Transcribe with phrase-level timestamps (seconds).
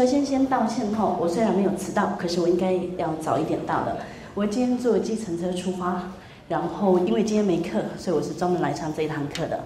[0.00, 3.98] 首先先道歉哈，我虽然没有迟到，可是我应该要早一点到的。
[4.32, 6.04] 我今天坐计程车出发，
[6.48, 9.60] 然后因为今天没课，所以我是专门来上这一堂课的。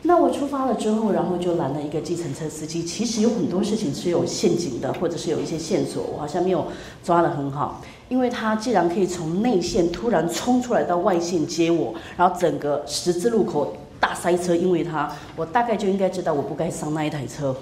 [0.00, 2.82] 那我出发了之后，然后就拦了一个计程车司机。
[2.82, 6.64] 其实有很多事情是有陷阱的，或者是有一些线索，我好像没有
[7.04, 7.82] 抓得很好。
[8.08, 17.54] 因为他既然可以从内线突然冲出来到外线接我，然后整个十字路口大塞车，因为他，我大概就应该知道我不该上那一台车。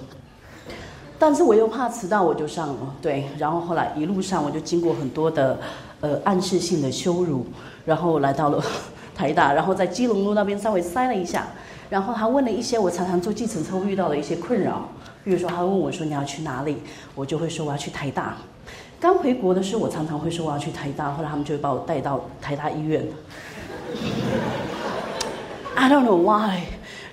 [1.19, 2.95] 但是我又怕迟到，我就上了。
[3.03, 5.59] 对，然后后来一路上我就经过很多的
[6.01, 7.45] 呃暗示性的羞辱，
[7.85, 8.63] 然后来到了
[9.17, 11.49] 台大，然后在基隆路那边稍微塞了一下。
[11.91, 14.89] 然后他问了一些我常常坐计程车遇到的一些困扰，
[15.25, 16.77] 比如说他问我说你要去哪里，
[17.15, 18.37] 我就会说我要去台大。
[19.01, 23.05] 刚回国的时候，我常常会说我要去台大，后来他们就会把我带到台大医院。
[25.75, 26.61] I don't know why。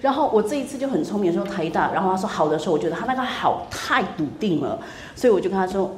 [0.06, 4.78] 然后我这一次就很聪明说台大，然后他说好的时候，我觉得他那个好太笃定了，
[5.16, 5.96] 所以我就跟他说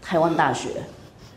[0.00, 0.68] 台湾大学。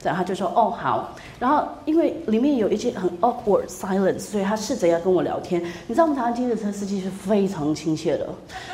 [0.03, 5.59] 然后他就说哦好，然后因为里面有一些很 awkward silence，所以他试着要跟我聊天。
[5.87, 8.27] 你知道我们台湾机车司机是非常亲切的，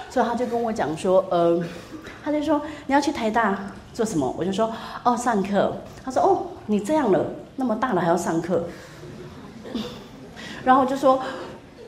[0.09, 1.63] 所以他就跟我讲说，呃，
[2.25, 3.57] 他就说你要去台大
[3.93, 4.35] 做什么？
[4.37, 4.69] 我就说
[5.05, 5.73] 哦上课。
[6.03, 8.65] 他说哦你这样了，那么大了还要上课？
[10.65, 11.21] 然后我就说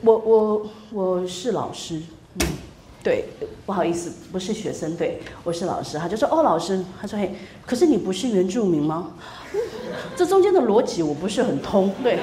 [0.02, 2.00] 我我我是老师。
[2.40, 2.46] 嗯
[3.02, 3.24] 对，
[3.64, 5.96] 不好意思，不是学生，对我是老师。
[5.96, 7.34] 他就说：“哦，老师。”他说：“嘿，
[7.64, 9.12] 可是你不是原住民吗？”
[10.14, 11.90] 这中间的逻辑我不是很通。
[12.02, 12.18] 对，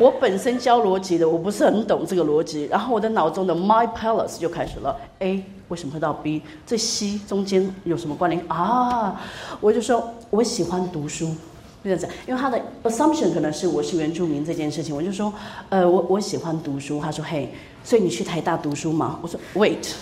[0.00, 2.64] 我本身教逻辑的，我不是很懂这个逻辑。
[2.64, 6.42] 然后我的脑中的 My Palace 就开始了：A 为什么会到 B？
[6.66, 9.20] 这 C 中间有什么关联啊？
[9.60, 11.30] 我就说我喜欢读书。
[11.86, 15.32] 这样子，因为他的 assumption 可能是我是原住民这件事情，我就说，
[15.68, 17.00] 呃，我我喜欢读书。
[17.00, 17.48] 他说，嘿，
[17.84, 19.18] 所以你去台大读书吗？
[19.22, 19.92] 我说，wait，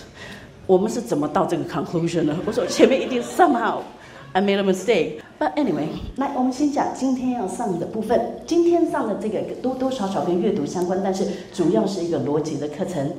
[0.67, 2.37] 我们是怎么到这个 conclusion 的？
[2.47, 3.81] 我说前面一定 somehow
[4.33, 5.21] I made a mistake。
[5.39, 8.21] But anyway，来，我们先讲今天要上的部分。
[8.47, 13.13] 今天上的这个多多少少跟阅读相关，但是主要是一个逻辑的课程。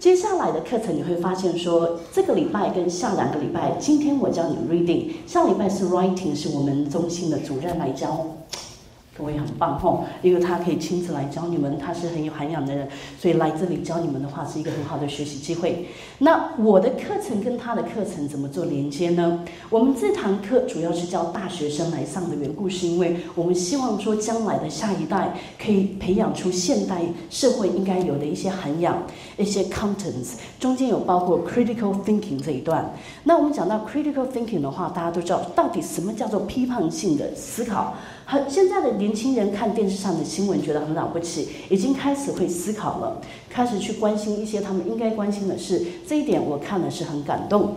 [0.00, 8.26] 接下来的课程你会发现，说这个礼拜跟下两个礼拜，今天我教你 reading，下礼拜是 writing，是我们中心的主任来教。
[9.22, 12.88] 我也很棒吼，因为他可以亲自来教你们，他是很有涵养的人，
[13.18, 15.86] 所以来这里教你们的话是一个很好的学习机会。
[16.18, 19.44] 那我的课程跟他的课程怎么做连接呢？
[19.68, 29.02] 我们这堂课主要是教大学生来上的缘故，是因为我们希望说将来的下一代可以培养出现代社会应该有的一些涵养，
[29.36, 32.90] 一些 contents，中间有包括 critical thinking 这一段。
[33.24, 37.94] 那我们讲到 critical thinking 的话，大家都知道到底什么叫做批判性的思考。
[38.30, 45.84] 很现在的年轻人看电视上的新闻觉得很了不起，已经开始会思考了，开始去关心一些他们应该关心的事。
[46.06, 47.74] 这一点我看了是很感动。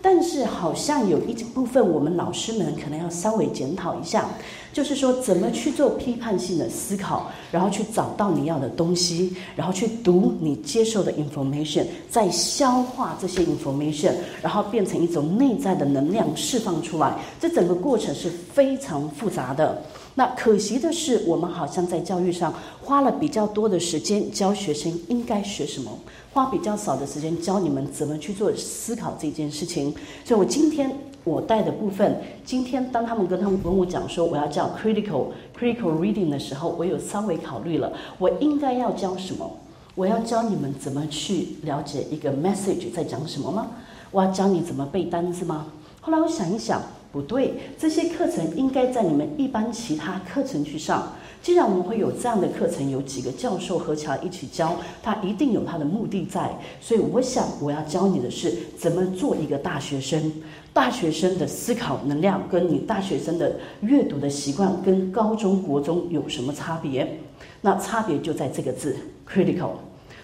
[0.00, 4.28] 但是好像有一部分我们老师们可能要稍微检讨一下，
[4.72, 14.12] 就是说怎么去做批判性的思考，然后去找到你要的东西，然后去读你接受的 information，再消化这些 information，
[14.42, 17.16] 然后变成一种内在的能量释放出来。
[17.40, 19.82] 这整个过程是非常复杂的。
[20.14, 22.52] 那可惜的是，我们好像在教育上
[22.82, 25.96] 花了比较多的时间教学生应该学什么，
[26.32, 29.94] 花比较少的时间教你们怎么去做思考这件事情。
[30.24, 30.90] 所以我今天
[31.28, 35.26] 我带的部分，今天当他们跟他们跟我讲说我要教 critical
[35.58, 39.58] critical reading 的时候，我有稍微考虑了，我应该要教什么？
[39.94, 43.68] 我要教你们怎么去了解一个 message 在讲什么吗？
[44.10, 45.66] 我要教你怎么背单词吗？
[46.00, 46.80] 后来我想一想。
[47.10, 51.14] 不对，这些课程应该在你们一般其他课程去上。
[51.48, 56.54] 既然我们会有这样的课程，有几个教授合起来一起教，他一定有他的目的在。
[56.78, 60.30] 所以我想，我要教你的是怎么做一个大学生。
[60.74, 67.18] 大学生的思考能量，跟你大学生的阅读的习惯，跟高中国中有什么差别？
[67.62, 68.94] 那差别就在这个字
[69.26, 69.70] “critical”。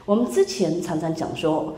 [0.04, 1.74] 我们之前常常讲说。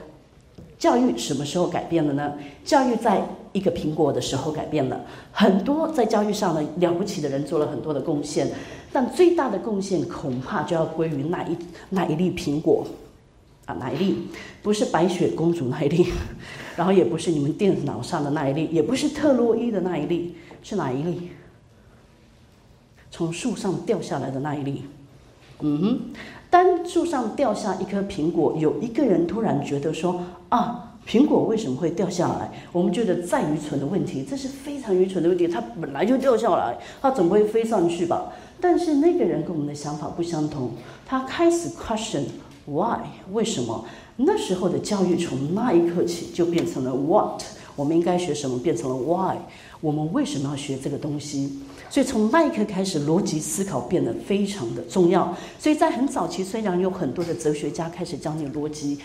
[0.79, 2.35] 教育什么时候改变了呢？
[2.63, 5.01] 教育在一个苹果的时候改变了
[5.33, 8.47] 很多，在教育上呢了不起的人做了很多的贡献，
[8.97, 11.55] 但最大的贡献恐怕就要归于那一
[11.91, 12.87] 那一粒苹果，
[13.67, 14.17] 啊，哪一粒？
[14.63, 16.07] 不是白雪公主那一粒，
[16.75, 21.29] 然后也不是你们电脑上的那一粒，也不是特洛伊的那一粒，是哪一粒？
[23.11, 24.85] 从树上掉下来的那一粒。
[25.61, 26.01] 嗯哼。
[26.49, 35.47] 当树上掉下一颗苹果，有一个人突然觉得说：“啊，苹果为什么会掉下来？”我们觉得再愚蠢的问题，这是非常愚蠢的问题。
[35.47, 38.33] 它本来就掉下来，它总不会飞上去吧？
[38.69, 40.73] 但是那个人跟我们的想法不相同，
[41.07, 42.25] 他开始 question
[42.65, 42.99] Why？
[43.31, 43.85] 为什么？
[44.17, 47.45] 那时候的教育从那一刻起就变成了 What？
[47.77, 48.59] 我们应该学什么？
[48.59, 49.37] 变成了 Why？
[49.81, 51.61] 我们为什么要学这个东西？
[51.89, 55.33] 所以从那一刻开始，逻辑思考变得非常的重要。
[55.61, 58.99] 所以在很早期，虽然有很多的哲学家开始教你逻辑。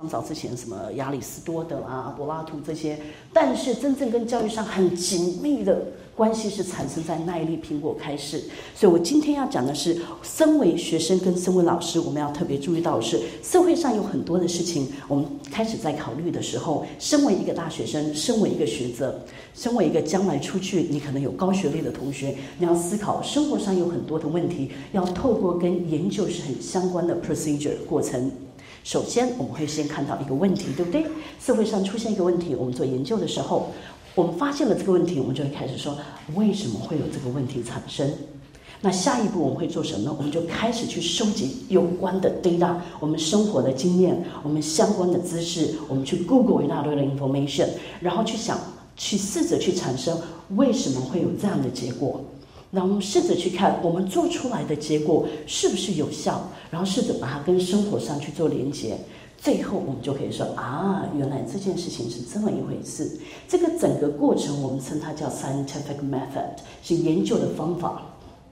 [0.00, 2.98] 很早之前，什么亚里士多德啊、柏拉图这些，
[3.32, 5.86] 但是真正跟教育上很紧密的
[6.18, 8.42] 关系是产生在那一粒苹果开始。
[8.74, 19.24] 所以我今天要讲的是，身为学生跟身为老师，我们要特别注意到的是，社会上有很多的事情，我们开始在考虑的时候，身为一个大学生，身为一个学者，
[19.54, 28.28] 身为一个将来出去你可能有高学历的同学，你要思考生活上有很多的问题，要透过跟研究是很相关的 procedure 过程。
[28.84, 31.04] 首先，我们会先看到一个问题，对不对？
[31.38, 33.70] 社会上出现一个问题，我们做研究的时候，
[34.18, 35.96] 我们发现了这个问题，我们就会开始说，
[36.34, 38.10] 为什么会有这个问题产生？
[38.80, 40.16] 那下一步我们会做什么呢？
[40.18, 47.68] 我们就开始去收集有关的 data，我们生活的经验，我们相关的知识，我们去 Google 一大堆的 information，
[48.00, 48.58] 然后去想，
[48.96, 50.20] 去试着去产生
[50.56, 52.20] 为什么会有这样的结果。
[52.72, 58.98] 那我们试着去看，我们做出来的结果是不是有效，然后试着把它跟生活上去做连接，
[59.38, 63.18] 最后我们就可以说啊，原来这件事情是这么一回事。
[63.46, 68.02] 这个整个过程我们称它叫 scientific method，是研究的方法，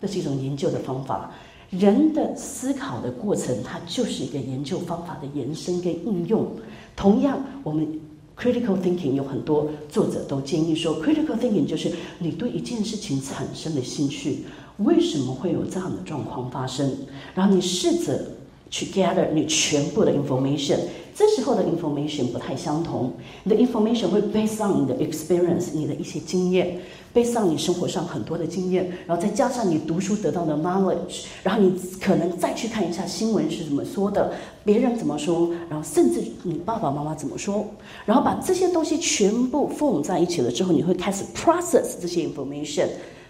[0.00, 1.30] 这是一种研究的方法。
[1.70, 6.46] 人的思考的过程，它就是一个研究方法的延伸跟应用。
[6.94, 8.00] 同样，我们。
[8.38, 14.44] Critical thinking 有很多作者都建议说，critical thinking 就是你对一件事情产生了兴趣，
[14.76, 16.94] 为什么会有这样的状况发生？
[17.34, 18.20] 然后你试着
[18.70, 20.78] 去 gather 你全部的 information。
[21.14, 23.10] 这时候的 information 不太相同，
[23.44, 26.78] 你的 information 会 based on 你的 experience，你的一些经验
[27.14, 31.72] ，based on 你生活上很多的经验，然后再加上你读书得到的 knowledge，然后你
[32.02, 34.30] 可能再去看一下新闻是怎么说的，
[34.62, 37.64] 别人怎么说，然后甚至你爸爸妈妈怎么说，
[38.04, 42.88] 然后把这些东西全部 form 在一起了之后，你会开始 process 这些 information。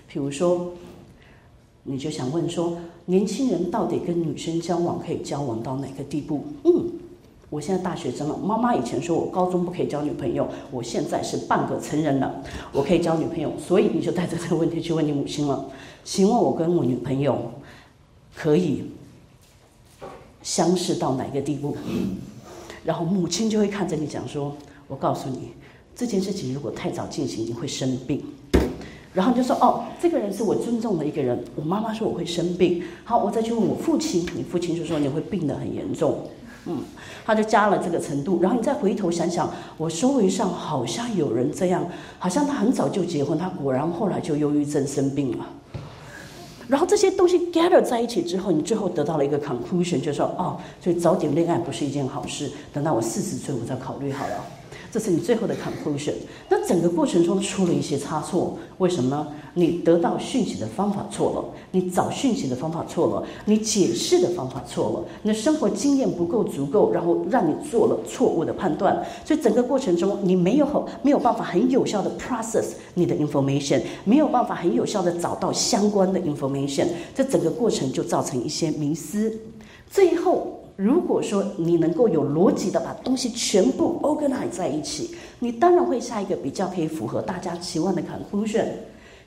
[0.09, 0.73] 比如说，
[1.87, 6.45] 你就想问说，年轻人到底跟女生交往可以交往到哪个地步？
[6.65, 6.91] 嗯。
[7.49, 12.43] 我现在大学生了，妈妈以前说我高中不可以交女朋友，我现在是半个成人了，
[12.73, 15.65] 我可以交女朋友，所以你就带着这个问题去问你母亲了。
[16.03, 17.53] 请问我跟我女朋友
[18.35, 18.91] 可以
[20.43, 21.77] 相识到哪个地步？
[22.85, 24.53] 然后母亲就会看着你讲说
[24.89, 25.51] ：“我告诉你，
[25.95, 28.25] 这件事情如果太早进行，你会生病。”
[29.17, 32.83] 然后你就说：“哦，这个人是我尊重的一个人。”我妈妈说我会生病。
[33.03, 36.19] 好，我再去问我父亲，你父亲就说你会病得很严重。
[36.67, 36.83] 嗯，
[37.25, 45.47] 他就加了这个程度，然后你再回头想想，我周围上好像有人这样，好像他很早就结婚，他果然后来就忧郁症生病了。
[46.69, 54.45] 然后这些东西 gather 在一起之后，你最后得到了一个 conclusion，就说哦，所以早点恋爱不是一件好事，等到我四十岁我再考虑好了。
[54.97, 56.15] 这是你最后的 conclusion。
[56.49, 59.29] 那整个过程中出了一些差错，为什么呢？
[59.53, 69.05] 你得到讯息的方法错了，你找讯息的方法错了，你解释的方法错了，你的生活经验不够足够，然后让你做了错误的判断。
[69.23, 79.39] 所以整个过程中，你没有很没有办法很有效的 process 你的 information，没有办法很有效的找到相关的 information，这整个过程就造成一些迷失。
[79.91, 80.56] 最后。
[80.77, 88.67] 如果说你能够有逻辑的把东西全部 organize 在一起，你当然会下一个比较可以符合大家期望的 conclusion。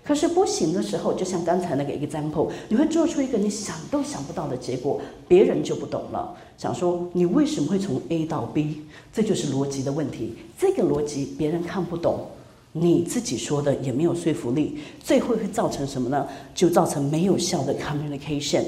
[0.03, 6.35] 可是不行的时候，就像刚才那个 example，你会做出一个你想都想不到的结果，别人就不懂了。
[6.57, 8.81] 想说你为什么会从 A 到 B？
[9.11, 10.35] 这就是逻辑的问题。
[10.57, 12.27] 这个逻辑别人看不懂，
[12.71, 16.27] 你自己说的也没有说服力，最后会造成什么呢？
[16.53, 18.63] 就造成没有效的 communication。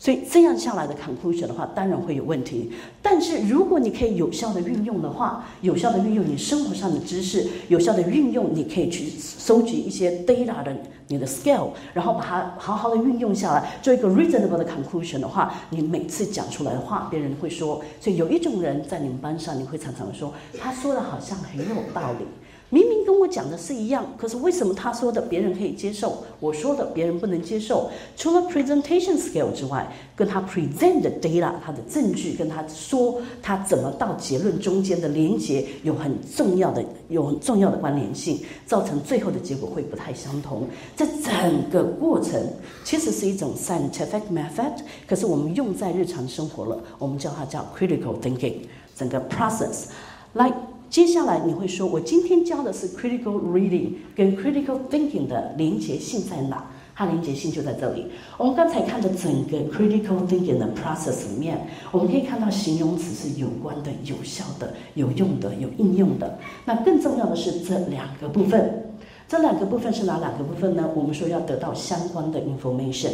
[0.00, 2.72] 所以这样下来的 conclusion 的话，当然会有问题。
[3.02, 10.74] 但是如果你可以有效的运用的话，有效的运用你生活上的知识，有效的运用你可以去收集一些 data 的
[11.08, 17.82] 你的 scale，然后把它好好的运用下来，做一个 reasonable 的 conclusion 的话，你每次讲出来的话，别人会说。
[18.00, 22.24] 所以有一种人在你们班上，你会常常说，他说的好像很有道理。
[22.72, 27.90] 明明跟我讲的是一样，可是为什么他说的别人可以接受，我说的别人不能接受？
[28.16, 40.64] 除了 presentation skill 之外，跟他 present 的 data，他的证据，跟他说他怎么到结论中间的连接有很重要的、有很重要的关联性，造成最后的结果会不太相同。
[40.96, 42.40] 这整个过程
[42.84, 44.74] 其实是一种 scientific method，
[45.08, 48.54] 可是我们用在日常生活了，我们叫它叫 critical thinking，
[48.94, 49.86] 整个 process
[50.34, 50.52] 来。
[50.90, 56.68] 接下来你会说，我今天教的是 critical reading 跟 critical thinking 的连结性在哪？
[56.96, 58.06] 它连接性就在这里。
[58.36, 66.38] 我们刚才看的整个 critical thinking 的 process 里面，我们可以看到形容词是有关的、有效的、有用的、有应用的。
[66.64, 68.92] 那更重要的是这两个部分，
[69.28, 70.90] 这两个部分是哪两个部分呢？
[70.96, 73.12] 我们说要得到相关的 information，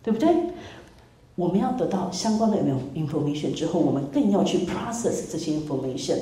[0.00, 0.28] 对不对？
[1.34, 2.56] 我们要得到相关的
[2.94, 6.16] information 之后，我们更要去 process 这些 information，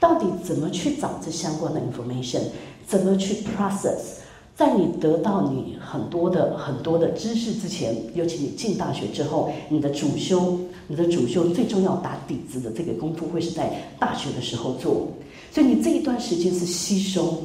[0.00, 2.40] 到底怎么去找这相关的 information，
[2.86, 4.18] 怎么去 process？
[4.56, 15.08] 在你得到你很多的很多的知识之前，尤其你进大学之后，你的主修，你的主修最重要打底子的这个功夫会是在大学的时候做，
[15.52, 17.42] 所以你这一段时间是吸收，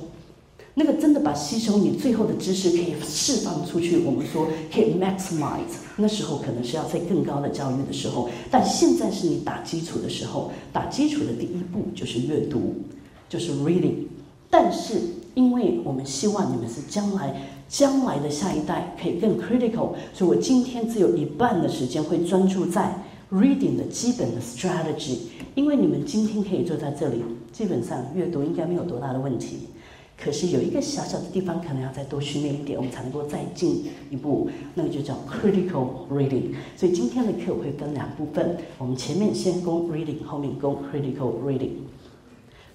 [0.75, 12.75] 那个真的把吸收你最后的知识可以释放出去，我们说可以 maximize，那时候可能是要在更高的教育的时候，但现在是你打基础的时候，打基础的第一步就是阅读，
[13.27, 14.05] 就是 reading，
[14.51, 15.01] 但是。
[15.35, 17.35] 因为我们希望你们是将来
[17.67, 22.97] 将来的下一代可以更 critical，所以我今天只有一半的时间会专注在
[23.29, 25.17] reading 的基本的 strategy。
[25.53, 29.57] 因为你们今天可以坐在这里，基本上阅读应该没有多大的问题。
[30.17, 36.53] 可是有一个小小的地方可能要再多训练一点，我们才能够再进一步，那个就叫 critical reading。
[36.77, 41.71] 所以今天的课会分两部分，我们前面先攻 reading，后面攻 critical reading。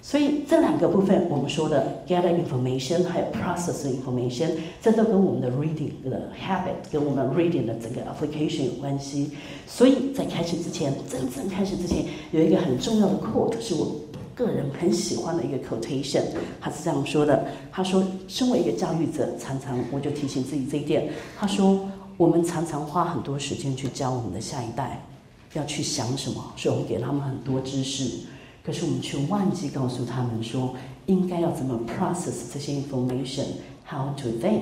[0.02, 4.48] 所以这两个部分，我们说的 gather information 还有 process information，
[4.80, 9.32] 这都跟我们的 reading 的 habit 跟我们 reading 的整个 application 有关系。
[9.66, 13.94] 所以在开始之前，真正开始之前，有一个很重要的 quote 是我
[14.40, 16.22] 个人很喜欢的一个 quotation，
[16.60, 21.12] 他是这样说的：他说，身为一个教育者，常常我就提醒自己这一点。
[21.38, 25.04] 他说，我们常常花很多时间去教我们的下一代
[25.52, 28.20] 要去想什么，所以我们给他们很多知识。
[28.64, 30.74] 可是我们却忘记告诉他们说，
[31.06, 34.60] 应该要怎么 process 这些 information，how to think，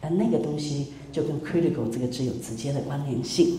[0.00, 3.58] 而那个东西就跟 critical 这个字有直接的关联性。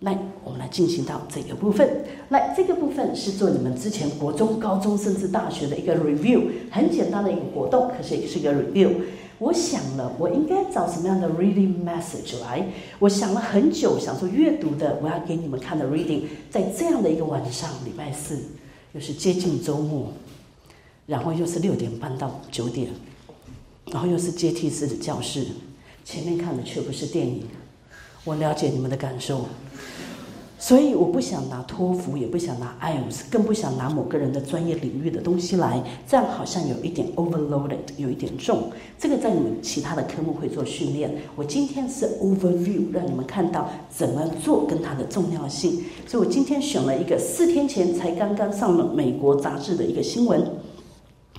[0.00, 2.04] 来，我们来进行到这个部分。
[2.28, 8.90] 来，这个部分是做你们之前国中、高中甚至大学的一个 review，很简单的一个活动，可是也是一个 review。
[9.38, 12.66] 我想了，我应该找什么样的 reading message 来？
[12.98, 18.38] 我想了很久，想说阅读的，我要给你们看的 reading，在这样的一个晚上，礼拜四。
[18.92, 20.10] 又是接近周末，
[21.06, 22.88] 然后又是六点半到九点，
[23.92, 25.44] 然后又是阶梯式的教室，
[26.02, 27.42] 前面看的却不是电影。
[28.24, 29.44] 我了解你们的感受。
[30.58, 38.70] 所以我不想拿托福，也不想拿 IELTS，更不想拿某个人的专业领域的东西来，这样好像有一点 overloaded，有一点重。
[38.98, 41.14] 这个在你们其他的科目会做训练。
[41.36, 45.84] 我今天是 overview，让你们看到怎么做跟它的重要性。
[46.06, 50.42] 所以我今天选了一个四天前才刚刚上了美国杂志的一个新闻，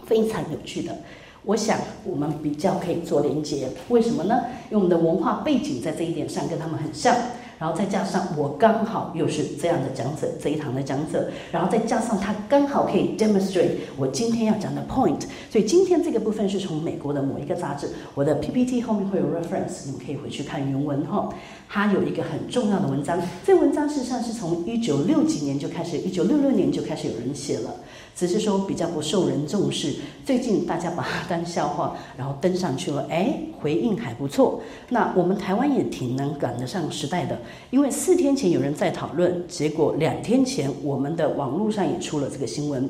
[0.05, 0.95] 非常有趣的。
[1.43, 4.35] 我想我们比较可以做连接，为什么呢？
[4.69, 7.15] 因为我们的文化背景在这一点上跟他们很像。
[7.59, 21.29] 然后再加上我刚好又是这样的讲者，这一堂的讲者，然后再加上他刚好可以 demonstrate 我今天要讲的 point，所以今天这个部分是从美国的某一个杂志，我的 PPT 后面会有 reference，你们可以回去看原文哈。
[21.69, 27.73] 它有一个很重要的文章，这文章事实上是从一九六几年就开始，一九六六年就开始有人写了。
[28.17, 29.93] 只是说比较不受人重视，
[30.25, 34.59] 最近大家把它当笑话，然后登上去了，哎，回应还不错。
[34.89, 37.37] 那我们台湾也挺能赶得上时代的，
[37.69, 42.89] 因为四天前有人在讨论，结果两天前我们的网络上也出了这个新闻。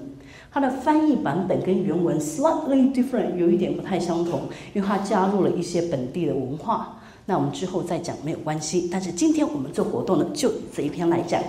[0.49, 4.43] 它的翻译版本跟原文 slightly different，有一点不太相同，
[4.73, 6.99] 因为它加入了一些本地的文化。
[7.25, 11.43] 那我们之后再讲没有关系，但是今天我们做活动呢，就这一篇来讲。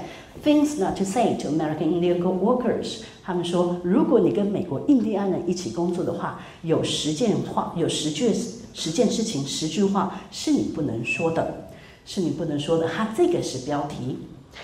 [0.45, 3.03] Things not to say to American Indian workers。
[3.29, 8.33] 他们说，如果你跟美国印第安人一起工作的话，有十件话，有十句
[8.73, 11.69] 十件事情，十句话是你不能说的，
[12.07, 12.89] 是你不能说的。
[12.89, 14.17] 哈这个是标题。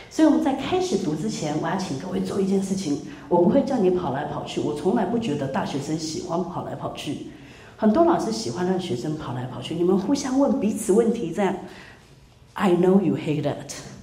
[0.09, 7.27] 所以我们在开始读之前，我要请各位做一件事情，我不会叫你跑来跑去，我从来不觉得大学生喜欢跑来跑去。
[7.77, 11.55] 很多老师喜欢让学生跑来跑去，你们互相问彼此问题，这样。
[12.55, 13.94] I know you hate that。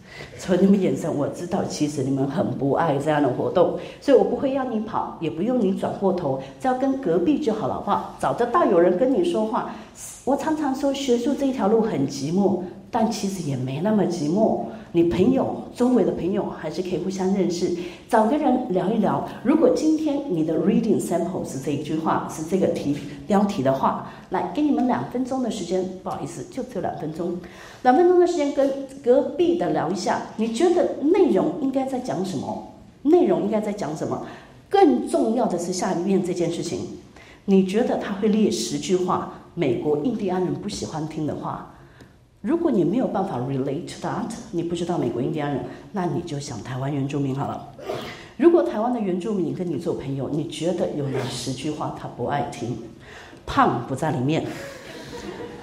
[0.43, 7.79] 从你们眼神我知道，其实你们很不爱这样的活动，所以我不会要你跑，也不用你转过头，只要跟隔壁就好了。
[7.79, 9.69] 话找得到有人跟你说话。
[10.25, 14.61] 我常常说，学术这一条路很寂寞，但其实也没那么寂寞。
[14.93, 17.71] 你朋友周围的朋友还是可以互相认识，
[18.09, 19.25] 找个人聊一聊。
[19.41, 27.37] 如果今天你的 reading sample 是这一句话，是这个题标题的话，来给你们两分钟的时间，不好意思，就只有两分钟，
[27.83, 28.69] 两分钟的时间跟
[29.01, 32.73] 隔壁的聊一下，你觉得内容应该在讲什么？
[33.03, 34.25] 内容应该在讲什么？
[34.69, 36.79] 更重要的是下面这件事情，
[37.45, 41.75] 你觉得他会列十句话，美国印第安人不喜欢听的话？
[42.41, 47.67] 如果你没有办法 relate to that，你不知道美国印第安人，那你就想台湾原住民好了。
[48.35, 52.75] 如果台湾的原住民跟你做朋友，你觉得有哪十句话他不爱听？
[53.45, 54.43] 胖不在里面，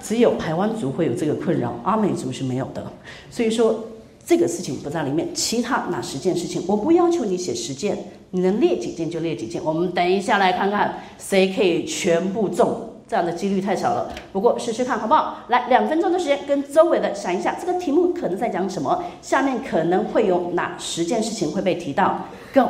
[0.01, 2.89] 只有台湾族会有这个困扰，阿美族是没有的。
[3.29, 3.83] 所以说
[4.25, 7.97] 这个事情不在里面，其他哪十件事情，我不要求你写十件，
[8.31, 9.61] 你能列几件就列几件。
[9.61, 12.88] 我们等一下来看看谁可以全部中。
[13.09, 15.39] 这样的几率太少了，不过试试看好不好？
[15.47, 19.03] 来，两分钟的时间，跟周围的想一下，这个题目可能在讲什么？
[19.19, 22.19] 下面可能会有哪十件事情会被提到
[22.53, 22.67] ？Go！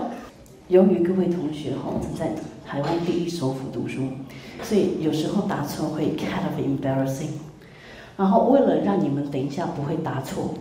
[0.70, 2.30] 由于各位同学哈正在
[2.66, 4.04] 台湾第一首府读书，
[4.64, 7.32] 所以有时候答错会 kind of embarrassing。
[8.16, 10.54] 然后为了让你们等一下不会答错，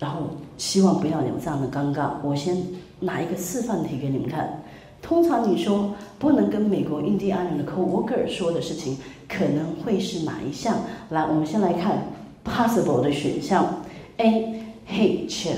[0.00, 0.22] 然后
[0.56, 2.56] 希望不要有这样的尴尬，我先
[2.98, 4.60] 拿一个示范题给你们看。
[5.00, 10.80] 通常你说不能跟美国印第安人的 co-worker 说的事情，可能会是哪一项？
[11.10, 12.12] 来，我们先来看
[12.44, 13.82] possible 的选项。
[14.18, 15.54] A，Hey Chief，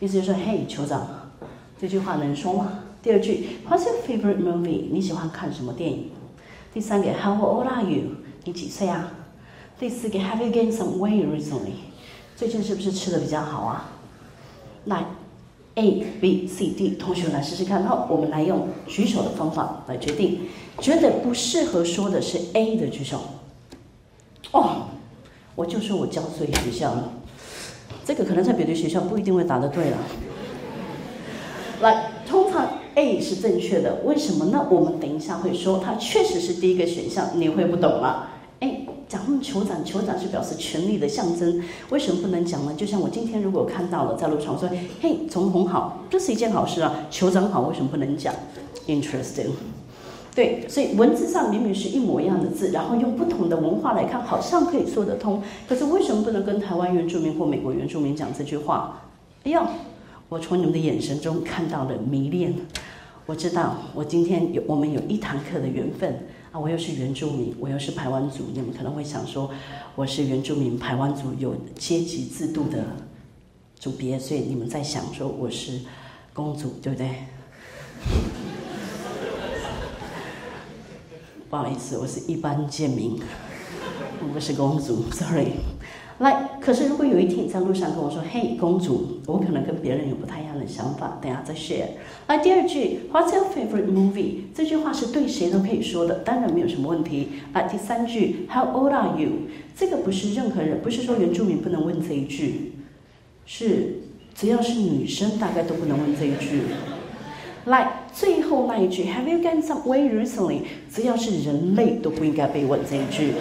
[0.00, 1.06] 意思就是 Hey 酋长，
[1.80, 2.80] 这句话能说吗？
[3.02, 4.90] 第二句，What's your favorite movie？
[4.90, 6.10] 你喜欢看什么电影？
[6.74, 8.16] 第三个，How old are you？
[8.44, 9.12] 你几岁啊？
[9.78, 11.78] 第四个，Have you gained some weight recently？
[12.36, 13.90] 最近是不是吃的比较好啊？
[14.86, 15.04] 来。
[15.76, 17.84] A、B、C、D，同学来试试看。
[17.84, 20.40] 好，我们来用举手的方法来决定。
[20.78, 23.20] 觉得不适合说的是 A 的举手。
[24.52, 24.88] 哦，
[25.54, 27.12] 我就说我教错学校了。
[28.04, 29.96] 这个可能在别的学校不一定会答得对了。
[31.80, 34.66] 来，通常 A 是正确的，为什么呢？
[34.70, 38.28] 我们等一下会说，它确实是第一个选项，你会不懂了。
[38.60, 38.80] 哎。
[39.10, 42.72] 讲酋长，酋长是表示权力的象征，为什么不能讲呢？
[42.76, 46.94] 就像我今天如果看到了在路上我说，嘿，总统好，这是一件好事啊。
[47.10, 48.32] 酋长好，为什么不能讲
[48.86, 49.48] ？Interesting，
[50.32, 55.42] 对，所以文字上明明是一模一样的字，然后用不同的文化来看，好像可以说得通。
[55.68, 59.02] 可是为什么不能跟台湾原住民或美国原住民讲这句话？
[59.42, 59.68] 哎呀，
[60.28, 62.54] 我从你们的眼神中看到了迷恋。
[63.26, 66.28] 我知道，我今天有我们有一堂课的缘分。
[66.52, 69.48] 啊，我又是原住民，我又是排湾族，你们可能会想说，
[69.94, 72.84] 我是原住民，排湾族有阶级制度的
[73.78, 75.78] 组别，所以你们在想说我是
[76.34, 77.08] 公主，对不对？
[81.48, 83.20] 不好意思，我是一般贱民，
[84.20, 85.52] 我不是公主，sorry。
[86.20, 91.86] 来，可是如果有一天你在路上跟我说：“嘿，公主，我可能跟别人有不太一样的想法。”等下再 share。
[92.26, 94.42] 来，第二句，What's your favorite movie？
[94.54, 97.28] 这句话是对谁都可以说的，当然没有什么问题。
[97.54, 99.30] 来，第三句，How old are you？
[99.74, 102.72] 这个不是任何人，不是说原住民不能问这一句，
[103.46, 104.00] 是
[104.34, 106.64] 只要是女生大概都不能问这一句。
[107.64, 110.60] 来，最后那一句，Have you gained some weight recently？
[110.92, 113.32] 只要是人类都不应该被问这一句。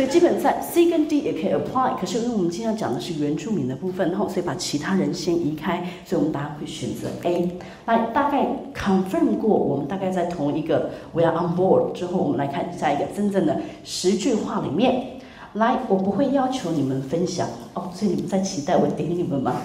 [0.00, 7.58] 所以基本在 C 跟 D 也可以 apply，可是因为我们今天要讲的是原住民的部分，然后所以把其他人先移开，所以我们答案会选择 A。
[7.84, 15.04] 来，大概 confirm 过，我们大概在同一个 we are on board 之后，我们来看下一个真正的十句话里面。
[15.52, 19.56] 来，我不会要求你们分享哦，所以你们在期待我点你们吗？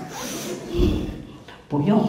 [1.69, 2.03] 不用。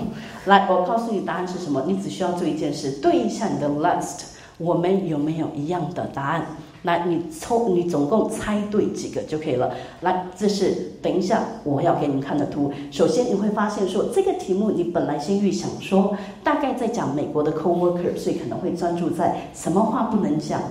[0.47, 4.23] 来，我告诉你答案是什么，你只需要做一件事，对一下你的 list，
[4.59, 6.45] 我们有没有一样的答案？
[6.87, 9.75] 来，你抽，你总共猜对几个就可以了。
[10.03, 12.72] 来，这是等一下我要给你们看的图。
[12.92, 20.62] 首先你会发现说，这个题目你本来先预想说，大概在讲美国的 co-worker，所以可能会专注在什么话不能讲，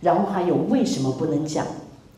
[0.00, 1.66] 然后还有为什么不能讲。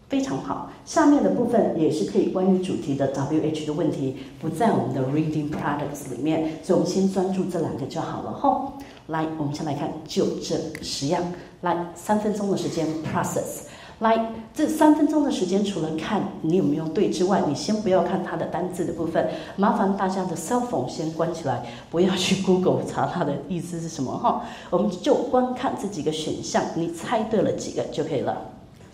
[0.09, 8.31] 非常好，下面的部分也是可以关于主题的 W H 的问题，不在我们的 Reading Products 里面，所以我们先专注这两个就好了。
[8.31, 8.75] 吼，
[9.07, 11.23] 来，我们先来看就这十样。
[11.63, 13.63] 来，三分钟的时间 process。
[14.01, 24.45] 来，这三分钟的时间，除了看你有没有对之外，你先不要看它的单字的部分，麻烦大家的 cell phone 先关起来，不要去 Google 查它的意思是什么哈。
[24.71, 28.37] 我们就光看这几个选项，你猜对了几个就可以了。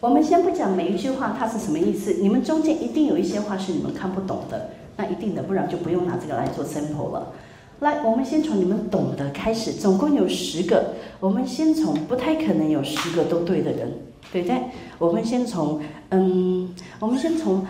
[0.00, 7.32] 我们先不讲每一句话它是什么意思，你们中间一定有一些话是你们看不懂的，那一定的，不然就不用拿这个来做 sample 了。
[7.80, 13.98] 来，我们先从你们懂得开始，总共有十个，我们先从不太可能有十个都对的人，
[14.32, 14.60] 对不对？
[14.98, 17.64] 我们先从，嗯，我们先从，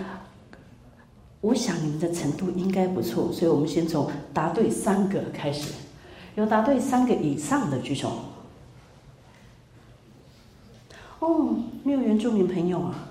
[1.42, 5.72] 我想你们的程度应该不错，所以我们先从答对三个开始，
[6.36, 8.10] 有答对三个以上的举手。
[11.18, 13.10] 哦，没有原住民朋友啊！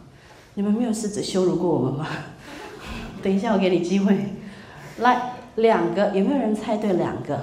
[0.56, 2.08] 你们没有试着羞辱过我们吗？
[3.22, 4.18] 等一下，我给你机会。
[5.00, 7.36] 来，两个，有没有人猜对两个？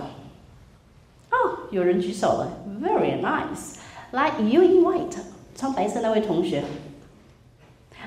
[1.30, 2.48] 哦，有人举手了
[2.80, 3.76] ，Very nice。
[4.12, 5.16] 来，You in white，
[5.56, 6.64] 穿白色那位同学。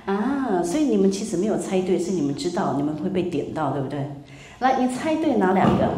[0.05, 4.09] 啊，所以你们其实没有猜对，是你们知道你们会被点到，对不对？
[4.59, 5.91] 来，你猜对哪两个？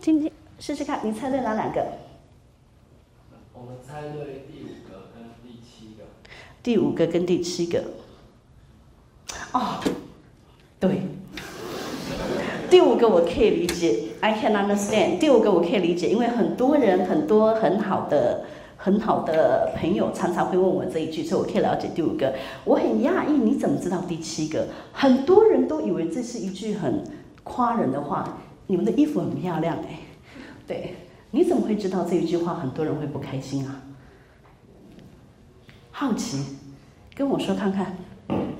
[0.00, 1.86] 今天试试看，你猜对哪两个？
[3.52, 6.04] 我们猜对第五个跟第七个。
[6.62, 7.84] 第五个跟第七个。
[9.52, 9.80] 哦，
[10.86, 11.00] 对。
[12.68, 15.18] 第五个我可以理解，I can understand。
[15.18, 18.44] 第五个我可以理解，因为很多人很多很好的
[18.76, 22.34] 很好的朋友常常会问我这一句，所以我可以了解第五个。
[22.64, 24.66] 我很讶异，你怎么知道第七个？
[24.92, 27.02] 很多人都以为这是一句很
[27.42, 28.38] 夸人的话。
[28.66, 29.98] 你们的衣服很漂亮哎，
[30.66, 30.94] 对，
[31.32, 33.82] 你怎么会知道这一句话很多人会不开心啊？
[35.90, 36.42] 好奇，
[37.14, 37.94] 跟我说看看。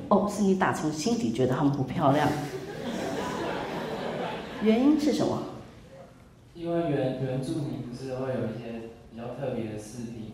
[0.09, 2.29] 哦，是你打从心底觉得他们不漂亮。
[4.62, 5.43] 原因是什么？
[6.55, 10.33] 因为原原住民不是会有一些比较特别的饰品，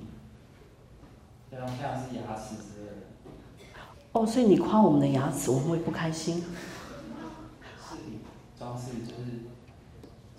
[1.51, 2.97] 像像是牙齿之类的。
[4.13, 6.37] 哦，所以你夸我们的牙齿，我们会不开心。
[6.37, 8.21] 饰品
[8.59, 9.49] 装饰就是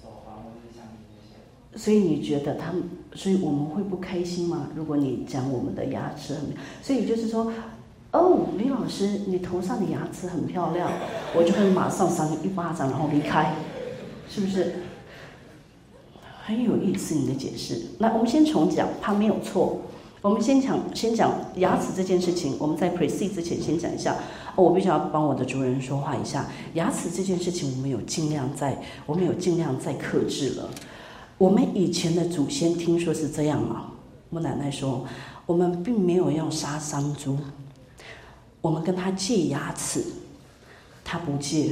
[0.02, 1.84] 手环或者项链那些。
[1.84, 4.70] 所以你觉得他们，所以我们会不开心吗？
[4.76, 7.52] 如果你讲我们的牙齿很，所以就是说。
[8.12, 10.92] 哦，李老师，你头上的牙齿很漂亮，
[11.36, 13.54] 我就会马上扇你一巴掌，然后离开，
[14.30, 14.76] 是不是？
[16.44, 17.82] 很有意思你的解释。
[18.00, 19.80] 那我们先重讲，他没有错。
[20.22, 22.58] 我们先讲，先讲牙齿这件事情。
[22.60, 24.16] 我们在 precede 之前先讲一下。
[24.56, 26.48] 我必须要帮我的主人说话一下。
[26.74, 30.70] 牙齿这件事情，我们有尽量在，我们有尽量在克制了。
[31.38, 33.94] 我们以前的祖先听说是这样啊。
[34.30, 35.06] 我奶奶说，
[35.46, 37.38] 我们并没有要杀山猪。
[38.62, 40.04] 我们跟他借牙齿，
[41.04, 41.72] 他不借。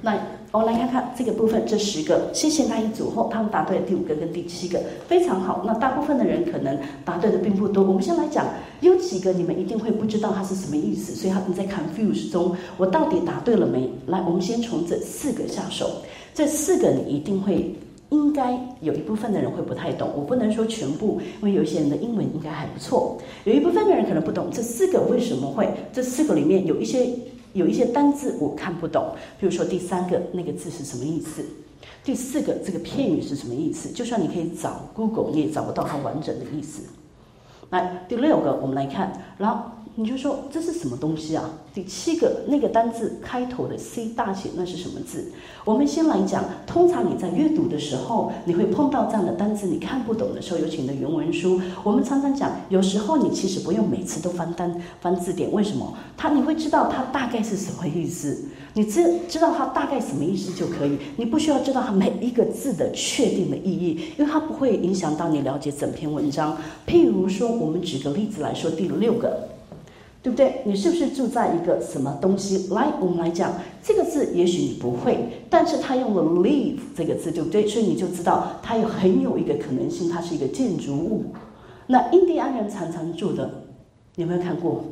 [0.00, 0.16] 那
[0.52, 5.64] 我们来看看这个部分，这十个，谢谢那一组后，他们答对了第五个跟第七个，非常好。
[5.66, 7.82] 那大部分的人可能答对的并不多。
[7.82, 8.46] 我们先来讲，
[8.80, 13.90] 有几个你们一定会不知道它是什么意思，所以他们在 confuse 中，我到底答对了没？
[14.06, 17.74] 来，我们先从这四个下手，这四个你一定会。
[18.10, 23.18] 应该有一部分的人会不太懂，我不能说全部，因为有一些人的英文应该还不错。
[23.44, 27.08] 有一部分的人可能不懂这四个为什么会，这四个里面有一些
[27.52, 31.44] 有一些单字我看不懂，比如说第三个那个字是什么意思，
[32.04, 36.82] 第四个这个片语是什么意思，就算你可以找 Google，你也找不到它完整的意思。
[37.70, 39.70] 来，第六个我们来看，然后。
[39.98, 41.48] 你就说这是什么东西啊？
[41.72, 45.32] 第七个那个单字开头的 C 大写那是什么字？
[45.64, 51.58] 我们先来讲，通常你在阅读的时候，你会碰到这样的单字，你看不懂的时候，有请你的原文书。
[51.82, 55.94] 我们常常讲，有时候你其实不用每次都翻单翻字典，为什么？
[56.14, 66.54] 它你会知道它大概是什么意思，你知知道它大概什么意思就可以，你不需要知道它每一个字的确定的意义，因为它不会影响到你了解整篇文章。
[66.86, 69.55] 譬如说，我们举个例子来说，第六个。
[70.26, 70.62] 对不对？
[70.64, 72.66] 你是不是住在一个什么东西？
[72.74, 75.16] 来，我们来讲这个字，也许你不会，
[75.48, 77.64] 但是他用了 live 这个字，对不对？
[77.64, 81.26] 所以你就知道它有很有一个可能性，它是一个建筑物。
[81.86, 83.48] 那印第安人常常住的，
[84.16, 84.82] 你有没有看过？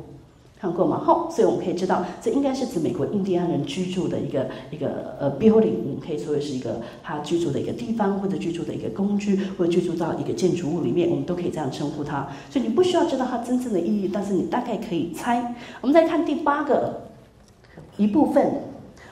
[0.65, 0.99] 看过吗？
[1.05, 12.27] 好，所以我们可以知道，这应该是指美国印第安人居住的一个一个呃 building，我们可以说是一个他居住的一个地方，或者居住的一个工具，或者居住到一个建筑物里面，我们都可以这样称呼它。
[12.49, 15.53] 所以你不需要知道它真正的意义，但是你大概可以猜。
[15.81, 17.01] 我们再看第八个
[17.97, 18.63] 一部分，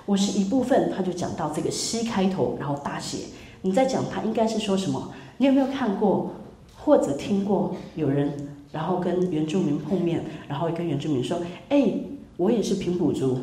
[0.08, 3.26] 我是一部分，他就讲到这个 C 开头，然后大写。
[3.62, 5.12] 你在讲他应该是说什么？
[5.38, 6.32] 你有没有看过
[6.76, 8.50] 或者听过有人？
[8.73, 11.93] 然后跟原住民碰面，然后跟原住民说：“哎，
[12.36, 13.38] 我也是平埔族。”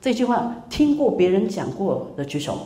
[0.00, 2.58] 这句话听过别人讲过的举手。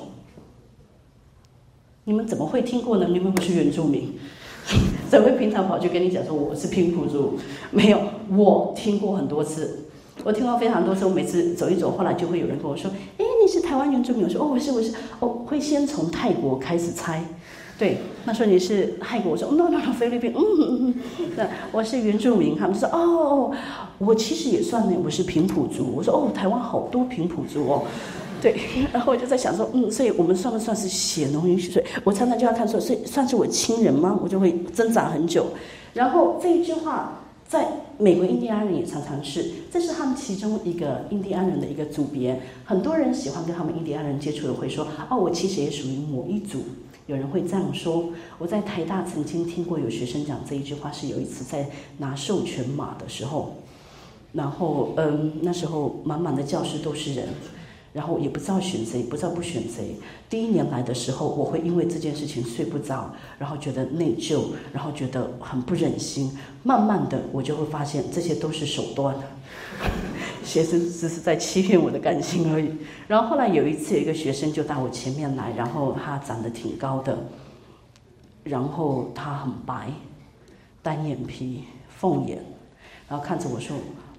[2.04, 3.06] 你们怎么会听过呢？
[3.08, 4.12] 你们不是原住民，
[5.08, 7.38] 怎么会平常跑去跟你讲说我是平埔族？
[7.70, 8.00] 没有，
[8.36, 9.84] 我听过很多次，
[10.24, 11.06] 我听过非常多次。
[11.06, 17.24] 我每次走一走，后来就会有人跟我说：“哎，你是台湾原住民？”我说：“哦，我是，我是。”哦，会先从泰国开始猜。
[17.78, 23.50] 对，那说你是泰国，我说 no no no 菲律宾，嗯嗯嗯，那我是原住民，他们说哦，
[23.98, 27.82] 我其实也算呢，我是平埔族，我说哦，台湾好多平埔族哦，
[28.40, 28.56] 对，
[28.92, 31.84] 然后我就在想说，嗯，所以我们算不算是血浓于水？
[32.04, 34.16] 我常常就要看说，是算是我亲人吗？
[34.22, 35.46] 我就会挣扎很久。
[35.92, 37.66] 然后这一句话，在
[37.98, 46.60] 美国印第安人也常常是，这是他们其中一个印第安人的一个组别，很多人喜欢跟他们印第安人接触的会说，哦，我其实也属于某一组。
[47.12, 48.08] 有人会这样说。
[48.38, 53.56] 我在台大曾经听过有学生讲这一句话，是有一次在拿授权码的时候，
[54.32, 57.28] 然后嗯，那时候满满的教室都是人，
[57.92, 59.94] 然后也不知道选谁，不知道不选谁。
[60.30, 66.32] 第一年来的时候，我会因为这件事情睡不着，然后觉得内疚，然后觉得很不忍心。
[66.62, 69.14] 慢慢的，我就会发现这些都是手段，
[70.44, 72.70] 学生只是在欺骗我的感情而已。
[73.08, 77.18] 然后后来有一次，有一个学生就到我前面来，然后他长得挺高的，
[78.42, 79.90] 然后他很白，
[80.82, 82.42] 单眼皮，凤眼，
[83.08, 83.76] 然后看着我说：“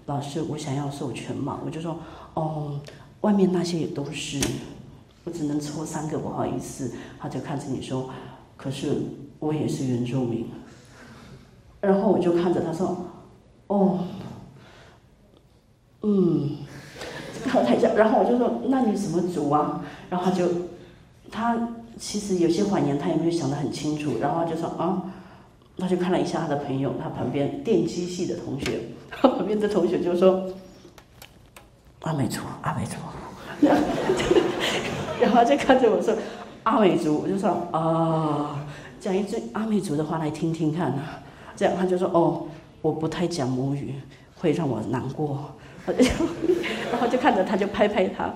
[0.07, 1.97] 老师，我想要授权嘛。”我就说
[2.35, 2.79] ：“哦。”
[3.21, 4.37] 外面那些也都是，
[5.23, 6.91] 我只能抽三个，不好意思。
[7.17, 8.09] 他就看着你说
[8.57, 8.97] ：“可是
[9.39, 10.45] 我也是原住民。”
[11.79, 12.97] 然后我就看着他说
[13.67, 13.99] ：“哦，
[16.03, 16.57] 嗯。”
[17.43, 20.47] 看了一下，然后我就说：“那你什么族啊？”然后他就，
[21.29, 21.67] 他
[21.99, 24.13] 其实有些谎言他也没有想得很清楚。
[24.21, 25.03] 然后他就说：“啊。”
[25.75, 30.47] 他就看了一下他的朋友，他旁边电机系的同学，他旁边的同学就说。
[32.01, 32.95] 阿美族，阿美族，
[35.19, 36.13] 然后就看着我说
[36.63, 38.59] ：“阿美族。”我就说：“啊，
[38.99, 40.93] 讲一句阿美族的话来听听看。”
[41.55, 42.43] 这样他就说：“哦，
[42.81, 43.95] 我不太讲母语，
[44.35, 45.51] 会让我难过。”
[46.91, 48.33] 然后就看着他就拍拍他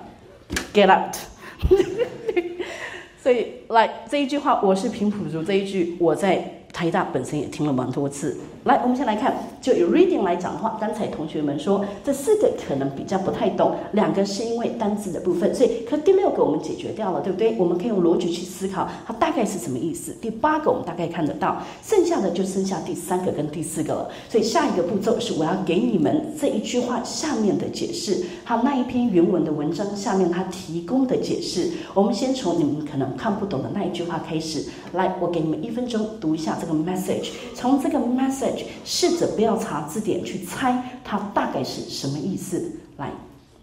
[0.74, 1.16] ，“Get out！”
[3.22, 6.57] 所以来这一句话，我是平埔族这一句，我在。
[6.78, 8.36] 台大本身也听了蛮多次。
[8.62, 17.56] 来，我们先来看，就以 reading 来讲的话，刚才同学们说这四个可能比较不太懂，两个是因为单字的部分，所以可第六个我们解决掉了，对不对？
[17.58, 20.14] 我们可以用逻辑去思考，它大概是什么意思。
[20.20, 24.10] 第八个我们大概看得到，剩下的就剩下第三个跟第四个了。
[24.28, 31.70] 所以下一个步骤是我要给你们这一句话下面的解释，还有那一篇原文的文章下面它提供的解释。
[31.92, 34.66] 我们先从你们可能看不懂的那一句话开始。
[34.92, 42.72] 来，我给你们一分钟读一下这 message，从这个 message 试着不要查字典去猜它大概是什么意思。
[42.96, 43.10] 来，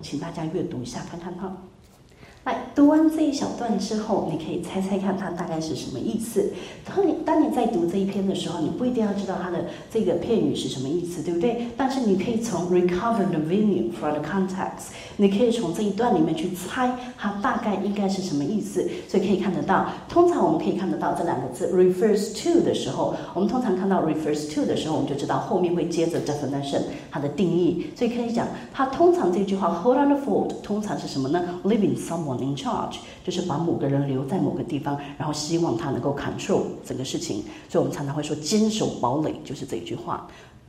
[0.01, 1.55] 请大家阅读一下，看看哈。
[2.45, 6.53] 来，读完这一小段之后，你可以猜猜看它大概是什么意思。
[6.85, 11.65] 当你当你在读这一篇的时候，你不一定要知道它的这个片语是什么意思，对不对？
[11.75, 18.87] 但是你可以从 recover the meaning from the context，你可以从这一段里面去猜它大概应该是什么意思。
[19.07, 27.87] 所以可以看得到，通常我们可以看得到这两个字 refers to 的时候，我们通常看到 refers to 的时候，我们就知道后面会接着 definition 它的定义。
[27.95, 32.34] 所以可以讲，它通常这句话 hold on the fort 通常是什么呢？Living someone。
[32.39, 37.43] In charge 就是把某个人留在某个地方，然后希望他能够 control 整个事情。
[37.69, 40.27] 所以我们常常会说坚守堡垒，就是这一句话。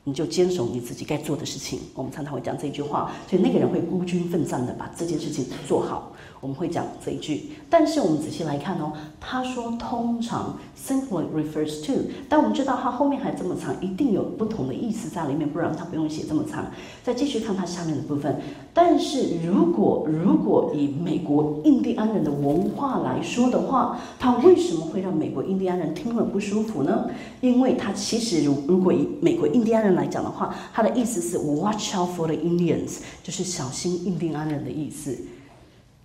[0.09, 1.81] 你就坚守你自己该做的事情。
[1.93, 6.13] 我们常常会讲这句话，所以那个人会孤军奋战的把这件事情做好。
[6.41, 16.67] 我们会讲这一句，但是我们仔细来看哦，他说通常 simply refers to，但我们知道他后面还这么长，一定有不同的意思在里面，不然他不用写这么长。
[17.03, 18.41] 再继续看他下面的部分，
[18.75, 27.09] 但是如果如果以美国印第安人的文化来说的话，他为什么会让美国印第安人听了不舒服呢？
[27.41, 35.17] 因为他其实如如果以美国印第安人来讲的话，他的意思是 watch out for the Indians，就是小心印第安人的意思。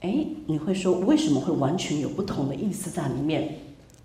[0.02, 3.56] 哎，你会说为什么会完全有不同的意思在里面？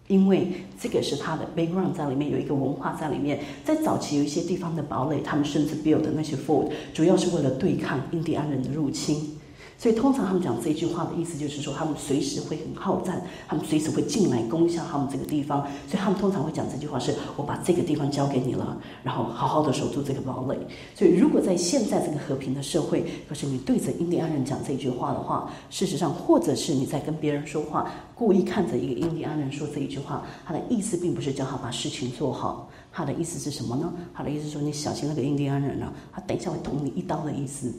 [0.08, 3.40] 因为这个是它的 background 在里面有一个文化在里面。
[3.64, 9.35] 在早期有一些地方的堡垒，他们甚至 build 那些 fort，主要是为了对抗印第安人的入侵。
[9.78, 15.60] 所以通常他们讲这句话的意思就是说，他们随时会很好战，他们随时会进来攻下他们这个地方。
[15.86, 20.56] 所以他们通常会讲这句话是：我把这个地方交给你了，然后好好的守住这个堡垒。
[20.94, 33.92] 所以如果在现在这个和平的社会，可是你对着印第安人讲这句话的话，事实上，或者是你在跟别人说话，故意看着一个印第安人说这一句话，他的意思并不是叫他把事情做好，他的意思是什么呢？
[34.14, 37.70] 他的意思说你小心那个印第安人啊，他等一下会捅你一刀的意思。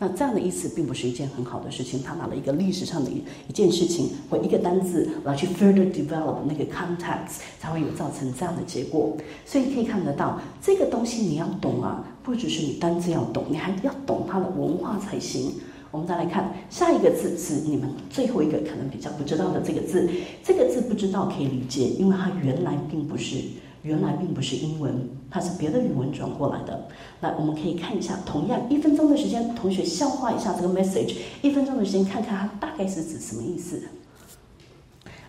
[0.00, 2.00] 那这样的意思并不是一件很好的事情。
[2.02, 9.16] 他拿了一个历史上的一一件事情或一个单字来去 further develop 那个 context，才会有造成这样的结果。
[9.44, 15.52] 所以可以看得到，这个东西你要懂啊，不只是你单字要懂，你还要懂它的文化才行。
[15.90, 20.08] 我们再来看下一个字，是你们最后一个可能比较不知道的这个字。
[20.44, 23.38] 这个字不知道可以理解，因为它原来并不是。
[23.82, 26.88] 原来并不是英文，它是别的语文转过来的。
[27.20, 31.16] 来我们可以看一下，同样一分钟的时间，同学消化一下这个 message。
[31.42, 33.82] 一分钟的时间，看看它大概是指什么意思。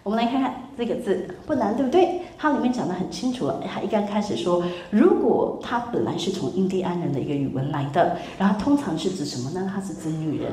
[0.01, 2.21] 我们来看看这个字，不难，对不对？
[2.38, 3.62] 它里面讲的很清楚了。
[3.67, 9.69] 它一刚开始说，如果它本来是从印第安人的一个语文来的，然后通常是指什么呢？
[9.73, 10.51] 它是指女人。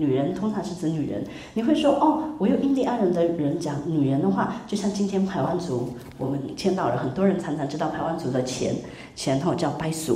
[0.00, 8.74] 女人通常是指女人，你会说哦，我有印第安人的人讲女人的话，就像今天台湾族，我们见到了很多人常常知道台湾族的钱
[9.14, 10.14] 钱后叫白鼠，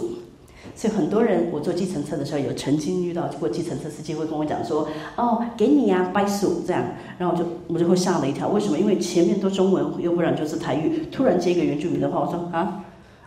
[0.74, 6.82] 所以很多人我坐计程车的时候有曾经遇到过计程车司机会跟我讲说，哦，给你呀，拜数这样，
[7.18, 8.78] 然后我就我就会吓了一跳，为什么？
[8.78, 12.84] 因为前面都中文，又不然就是台语，突然接一个原住民的话，我说啊，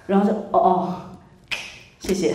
[0.08, 0.96] 然后就哦哦，
[2.00, 2.34] 谢谢。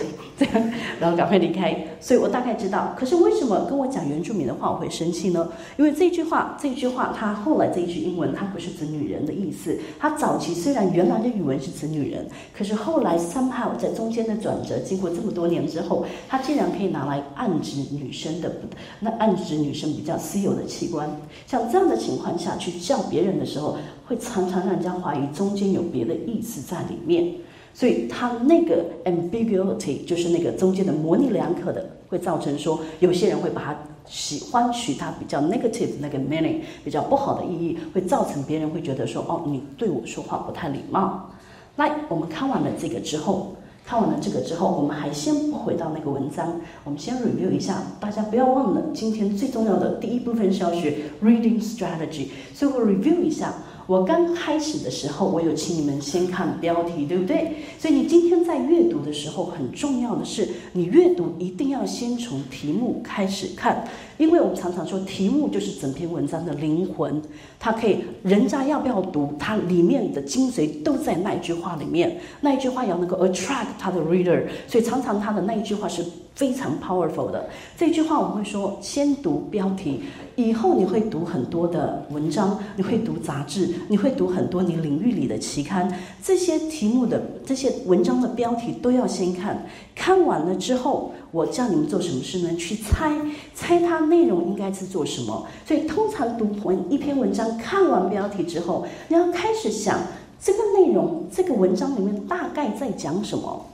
[0.99, 1.75] 然后赶快离开。
[1.99, 5.49] 所以我大概知道，可是为什么跟我讲原住民的话我会生气呢？
[5.77, 9.77] 因为这句话，这句话，它后来这一句英文，它不是指女人的意思。
[9.97, 18.51] 它早期虽然原来的语文是指女人，可是后来 somehow 在中间的转折，经过这么多年之后，它竟然可以拿来暗指女生的，
[18.99, 21.09] 那暗指女生比较私有的器官。
[21.47, 27.33] 像这样的情况下去叫别人的时候，会常常让人家怀疑中间有别的意思在里面。
[27.73, 41.31] 所以它那个 ambiguity 就是那个中间的模棱两可的，会造成说有些人会把它喜欢取它比较 negative 那个 meaning 比较不好的意义，会造成别人会觉得说哦你对我说话不太礼貌。
[41.75, 47.81] 那我们看完了这个之后，看完了这个之后，我们还先不回到那个文章，我们先 review 一下。
[47.99, 53.55] 大家不要忘了，今天最重要的第一部分是要学 reading strategy，所以我 review 一下。
[53.85, 57.57] 我刚开始的时候，我有请你们先看标题，对不对？
[57.77, 63.85] 所以你今天在阅读的时候，很重要的是，你阅读一定要先从题目开始看，
[64.17, 67.21] 因为我们常常说，题目就是整篇文章的灵魂，
[67.59, 76.05] 它可以，人家要不要读，它里面的精髓都在那一句话里面，那一句话要能够 attract 他的 reader，所以常常他的那一句话是。
[76.35, 80.01] 非常 powerful 的这句话，我们会说：先读标题，
[80.35, 85.91] 以后你会读很多的文章，你会读杂志，你会读很多你领域里的期刊。
[86.23, 92.55] 这些题目的这些文章的标题都要先看，看完了之后，我叫你们做什么事呢？
[92.55, 93.15] 去猜，
[93.53, 95.45] 猜它内容应该是做什么。
[95.67, 99.99] 所以，通常读文一篇文章，看完标题之后，你要开始想
[100.41, 103.65] 这个内容，这个文章里面大概在讲什么。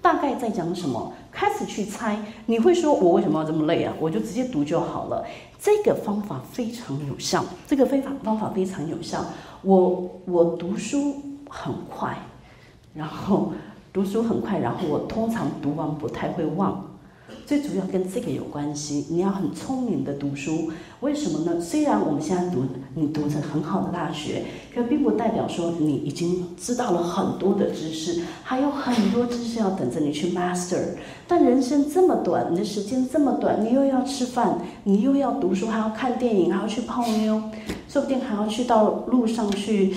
[0.00, 1.12] 大概在讲什么？
[1.30, 3.92] 开始去猜，你会说我为什么要这么累啊？
[4.00, 5.24] 我就直接读就好了。
[5.60, 9.24] 这个方法非常有效，这个非法方法非常有效。
[9.62, 11.16] 我我读书
[11.48, 12.16] 很快，
[12.94, 13.52] 然后
[13.92, 16.87] 读书很快，然后我通常读完不太会忘。
[17.46, 21.60] 最主要跟这个有关系，你要很聪明的读书，为什么呢？
[21.60, 22.64] 虽然我们现在读
[22.94, 30.78] 你读着很好的大学，可并不代表说你已经知道了很多的知识，还有很多知识要等着你去 master。
[31.26, 37.42] 但人生这么短，你的时间这么短，你又要吃饭，你又要读书，还要看电影，还要去泡妞，
[37.88, 39.94] 说不定还要去到路上去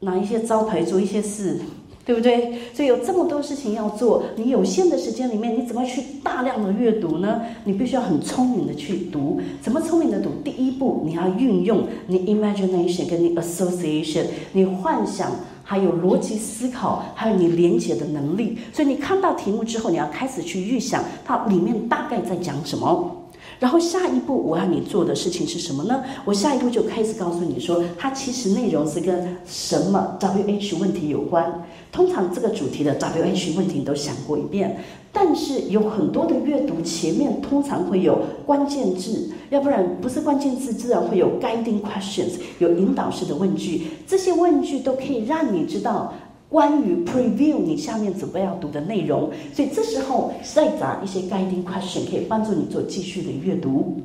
[0.00, 1.60] 拿一些招牌做一些事。
[2.06, 2.52] 对不对？
[2.72, 7.40] 所以有这么多事情要做，你有限的时间里面，你怎么去大量的阅读呢？
[7.64, 9.40] 你必须要很聪明的去读。
[9.60, 10.30] 怎么聪明的读？
[10.44, 15.32] 第一步，你要运用你 imagination 跟你 association，你幻想，
[15.64, 18.56] 还有逻辑思考，还有你连接的能力。
[18.72, 23.22] 所以你看到题目之后，你要开始去预想它里面大概在讲什么。
[23.58, 26.02] 然后下一步我要你做的事情是什么呢？
[26.24, 31.64] 我下一步就开始告诉你说，它其实内容是跟什么 W H 问题有关。
[31.90, 34.78] 通常这个主题的 W H 问题你都想过一遍，
[35.12, 43.86] 但是有很多的阅读前面通常会有关键字，要不然不是关键字，自然会有 guiding questions，有引导式的问句。
[44.06, 46.12] 这些问句都可以让你知道。
[46.48, 54.00] 关于 preview 你下面准备要读的内容，所以这时候再找一些 guiding question 可以帮助你做继续的阅读。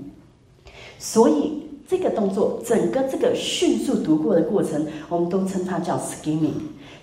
[0.97, 6.49] 所以这个动作，整个这个迅速读过的过程，我们都称它叫 skimming。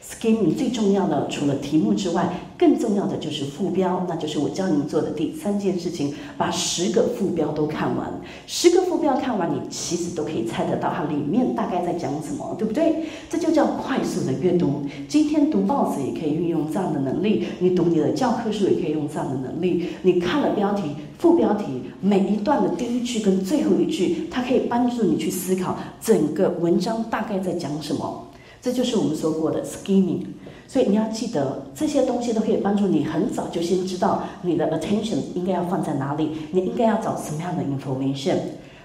[0.08, 8.10] Skimming 最重要的，除了题目之外，更重要的就是副标，那就是我教你们做的第三件事情，把十个副标都看完。
[8.46, 13.04] 十个副标看完，你其实都可以猜得到它里面大概在讲什么，对不对？
[13.28, 14.82] 这就叫快速的阅读。
[15.06, 19.88] 今天读报纸也可以运用这样的能力，你读你的教科书也可以用这样的能力。
[20.02, 20.82] 你看了标题、
[21.18, 28.24] 副标题，每一段的第一句跟最后一句，它可以帮助你去思考整个文章大概在讲什么。
[28.60, 30.24] 这就是我们说过的 skimming，
[30.66, 38.36] 所以你要记得这些东西都可以帮助你很早就先知道你的 attention 应该要放在哪里，你应该要找什么样的 information。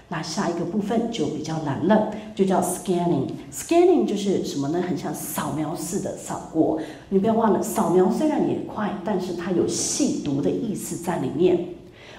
[0.08, 3.26] 那下一个部分就比较难了，就叫 scanning。
[3.50, 4.80] scanning 就是什么呢？
[4.86, 6.78] 很像扫描似的扫过。
[7.08, 11.73] 你不要忘了，扫描虽然也快，但是它有细读的意思在里面。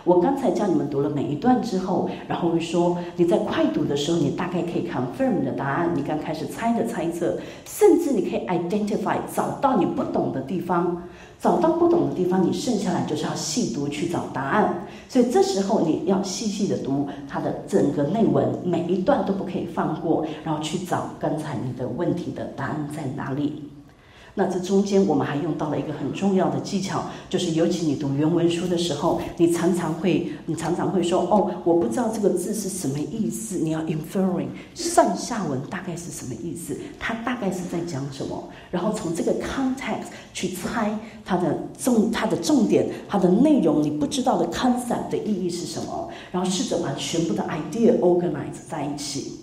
[0.06, 11.01] 我刚才教你们读了每一段之后，然后会说你在快读的时候，你大概可以 confirm 你的答案，你刚开始猜的猜测，甚至你可以 identify 找到你不懂的地方，
[11.41, 14.86] 找到不懂的地方，你剩下来就是要细读去找答案。
[15.10, 23.64] 所以这时候你要细细的读它的整个内文，每一段都不可以放过，然后去找刚才你的问题的答案在哪里。
[24.38, 49.39] 那这中间我们还用到了一个很重要的技巧，就是尤其你读原文书的时候，你常常会，你常常会说，哦，我不知道这个字是什么意思，你要 inferring 上下文大概是什么意思，它大概是在讲什么，然后从这个 context 去猜它的重、它的重点、它的内容，你不知道的 concept 的意义是什么，然后试着把全部的 idea organize 在一起。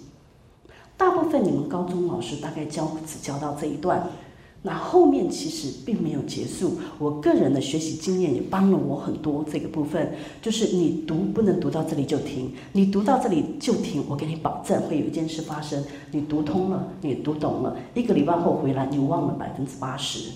[0.99, 4.07] 大部分你们高中老师大概教只教到这一段。
[4.65, 9.45] 那后面其实并没有结束，我个人的学习经验也帮了我很多。
[9.51, 15.83] 这个部分就是你读不能读到这里就停，你读到这里就停，我给你保证会有一件事发生，
[16.13, 20.31] 你读通了，你读懂了，一个礼拜后回来你忘了百分之八十。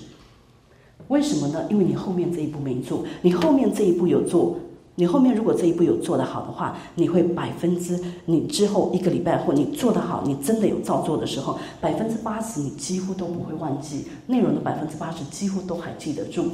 [1.07, 1.65] 为什么呢？
[1.71, 4.59] 因为你后面这一步没做，你后面这一步有做。
[4.97, 16.47] 你后面如果这一步有做得好的话，你会百分之你之后一个礼拜后你做得好，你真的有照做的时候，百分之八十你几乎都不会忘记内容的百分之八十几乎都还记得住。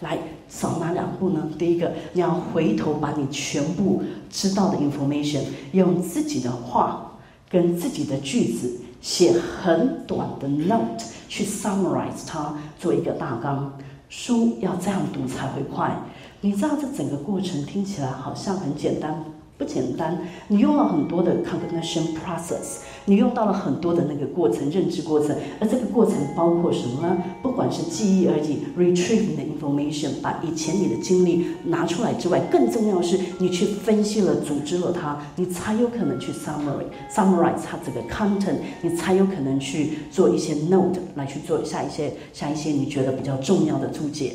[0.00, 1.46] 来，少哪两步呢？
[1.58, 5.42] 第一个，你要回头把你全部知道的 information
[5.72, 7.18] 用自己的话
[7.50, 13.70] 跟自己的句子写很短的 note 去 summarize 它，做一个大纲。
[14.08, 15.96] 书要这样读才会快。
[16.42, 19.22] 你知道这整个过程听起来好像很简单，
[19.58, 20.18] 不简单。
[20.48, 27.18] 你用了很多的 cognition process，你用到了很多的那个过程、认知过程，而这个过程包括什么呢？
[27.42, 44.34] 不管是记忆而已，retrieving 的 information，把以前你的经历拿出来之外，更重要是你去分析了、组织了它，你才有可能去 summary，summarize 它这个 content，你才有可能去做一些 note 来去做下一些、下一些你觉得比较重要的注解。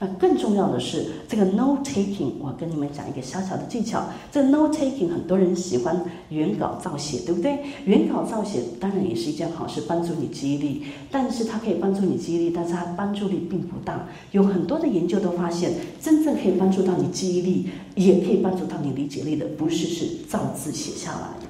[0.00, 4.02] 那更重要的是，这个 note taking，我跟你们讲一个小小的技巧。
[4.30, 7.58] 这 note taking，很多人喜欢原稿照写，对不对？
[7.84, 10.82] 原稿照写当然也是一件好事，帮助你记忆力。
[11.10, 14.06] 但是它可以帮助你记忆力，但是它帮助力并不大。
[14.32, 21.43] 有很多的研究都发现，真正可以帮助到你记忆力，也可以帮助到你理解力的，不是是造字写下来。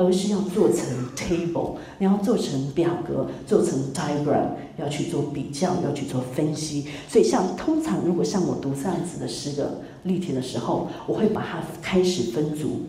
[0.00, 4.46] 而是要做成 table，你要做成表格，做成 diagram，
[4.78, 6.86] 要去做比较，要去做分析。
[7.06, 12.80] 所以，像通常如果像我读这样子的十个例题的时候，我会把它开始分组，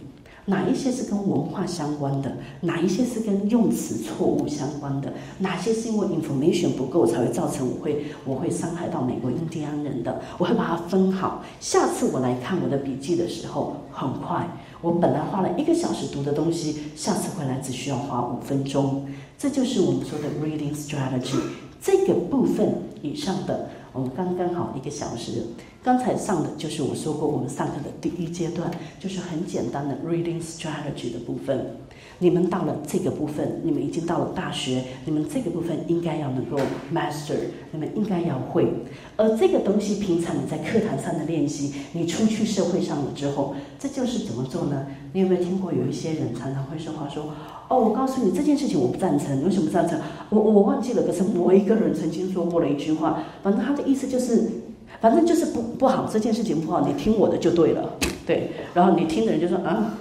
[0.46, 11.44] 哪一些是跟文化相关的，哪一些是跟用词错误相关的，哪些是因为 information 不够才会造成我会我会伤害到美国印第安人的，我会把它分好。
[11.60, 14.48] 下次我来看我的笔记的时候，很快。
[14.82, 19.06] 我本来花了一个小时读的东西，下次回来只需要花五分钟。
[19.38, 21.40] 这就是我们说的 reading strategy。
[21.82, 25.46] 这个部分以上的，我们刚刚好一个小时。
[25.84, 28.70] 刚才上的就是我说过，我们上课的第一阶段，
[29.00, 31.66] 就是很简单的 reading strategy 的部分。
[32.20, 36.56] 你们到了这个部分，你们已经到了大学，你们这个部分应该要能够
[36.94, 37.34] master，
[37.72, 38.68] 你们应该要会。
[39.18, 44.86] 而这个东西，平常你在课堂上的练习，你出去社会上了之后，这就是怎么做呢？
[45.14, 47.34] 你有没有听过有一些人常常会说话说
[47.70, 50.00] ：“哦，我告诉你这件事情我不赞成，为什么不赞成？
[50.30, 51.02] 我我忘记了。
[51.02, 54.44] 可是我一个人曾经说过了一句话，反正他的意思就是，
[55.00, 58.52] 反正就是不不好，这件事情不好，你听我的就对了，对。
[58.74, 59.98] 然后你听的人就说啊。”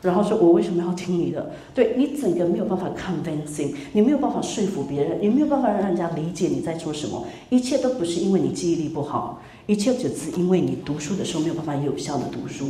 [0.00, 1.50] 然后说：“我为什么要听你的？
[1.74, 7.26] 对你整个没有办法 convincing，你没有办法说服别人，也没有办法让人家理解你在做什么。
[7.50, 12.64] 一切都不是因为你记忆力不好，一切只是因为你读书的时候没有办法有效的读书。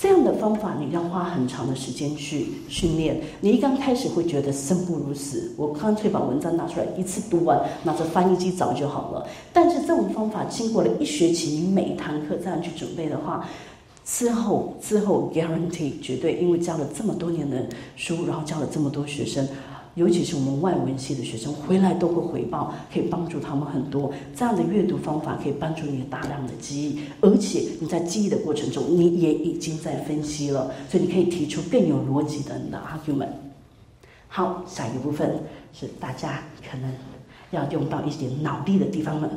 [0.00, 3.20] 这样的方法你要花很长的时间去训练。
[3.42, 9.28] 你一刚开始会觉得生不如死，我干脆把文章拿出来一次读完，拿着翻译机找就好了。
[9.52, 13.46] 但是这种方法经过了一学期，你每一堂课这样去准备的话。”
[14.02, 19.46] 之后，之后 guarantee 绝对，因为教了这么多年的书，然后教了这么多学生，
[19.94, 24.12] 尤其是我们外文系的学生，回来都会回报，可以帮助他们很多。
[24.34, 33.30] 这样的阅读方法可以帮助你大量的记忆，而且你在记忆的过程中，你也已经在分析了，所以你可以提出更有逻辑的 argument。
[34.28, 35.40] 好，下一个部分
[35.72, 36.92] 是大家可能
[37.50, 39.28] 要用到一点脑力的地方了，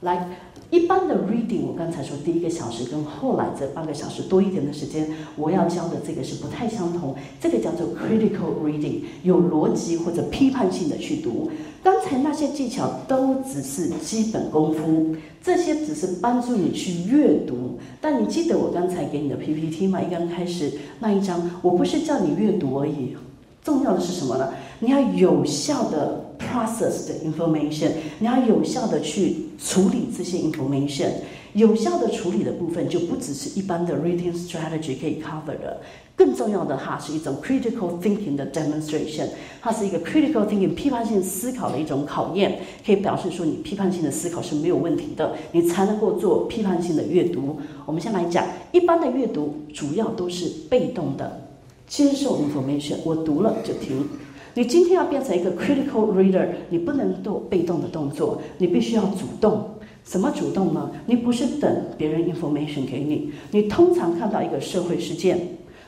[0.00, 0.28] 来。
[0.70, 7.14] 一般的 reading，我刚才说第一个小时跟后来这半个小时多一点的时间，我要教的这个是不太相同。
[7.40, 11.50] 这个叫做 critical reading，有逻辑或者批判性的去读。
[11.82, 17.78] 刚才那些技巧都只是基本功夫，这些只是帮助你去阅读。
[18.00, 20.00] 但你记得我刚才给你的 PPT 吗？
[20.00, 23.14] 一刚开始那一张，我不是叫你阅读而已，
[23.62, 24.48] 重要的是什么呢？
[24.80, 31.08] 你要有效的 process 的 information，你要有效的去处理这些 information。
[31.54, 35.80] 有效的处理的部分就不只是一般的 reading strategy 可以 cover 的，
[36.16, 39.28] 更重要的它是一种 critical thinking 的 demonstration，
[39.62, 47.60] 它是一个 critical thinking 批判性思考的一种考验，可以表示说你批判性的思考是没有问题的，你才能够做批判性的阅读。
[47.86, 51.46] 我们先来讲，一般的阅读主要都是被动的，
[51.86, 54.08] 接受 information，我读了就停。
[54.54, 59.68] 你今天要变成一个 critical reader，你不能做被动的动作，你必须要主动。
[60.04, 60.90] 什么主动呢？
[61.06, 65.38] 你不是等别人 information 给你，你通常看到一个社会事件，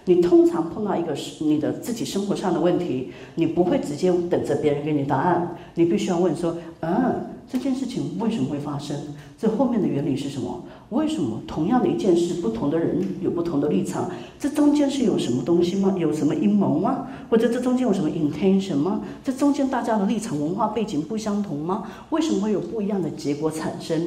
[0.06, 7.14] 你通常碰到一个你的自己生活上的问题，你不会直接等着别人给你答案，你必须要问说，嗯，
[7.50, 8.96] 这件事情为什么会发生？
[9.38, 10.64] 这后面的原理是什么？
[10.90, 14.10] 为什么同样的一件事，不同的人有不同的立场？
[14.38, 15.94] 这中间是有什么东西吗？
[15.96, 17.06] 有什么阴谋吗？
[17.30, 19.00] 或者这中间有什么 intention 吗？
[19.24, 21.84] 这中间大家的立场、文化背景不相同吗？
[22.10, 24.00] 为什么会有不一样的结果产生？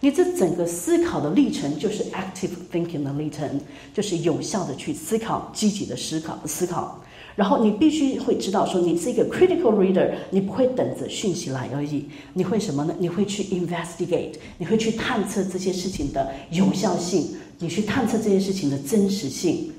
[0.00, 3.48] 你这整个思考的历程就是 active thinking 的历程，
[3.94, 7.00] 就是有效的去思考、积极的思考、思考。
[7.34, 12.94] 然后你必须会知道，说你是一个 critical reader，你不会等着讯息来而已，你会什么呢？
[12.98, 17.28] 你会去 investigate，你会去探测这些事情的有效性，
[17.58, 19.72] 你去探测这些事情的真实性。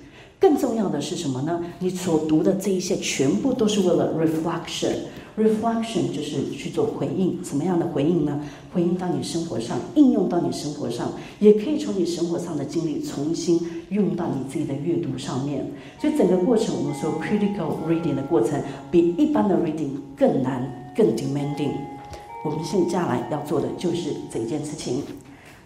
[0.43, 1.63] 更重要的是什么呢？
[1.79, 4.93] 你所读的这一些全部都是为了 reflection。
[5.37, 8.41] Reflection 就是去做回应，什么样的回应呢？
[8.73, 15.65] 回应到你生活上，应用到你生活上，也可以从你生活上的经历重新用到你自己的阅读上面。
[15.97, 21.71] 所以整个过程，我们说 critical reading 的过程比一般的 reading 更难、更 demanding。
[22.43, 25.01] 我们现下来要做的就是这件事情。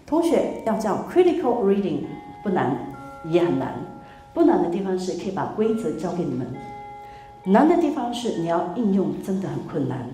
[0.05, 2.01] 同学要叫 critical reading
[2.43, 2.77] 不难，
[3.31, 3.73] 也很难。
[4.37, 6.45] 不难的地方是可以把规则教给你们。
[7.43, 10.07] 难的地方是你要应用真的很困难，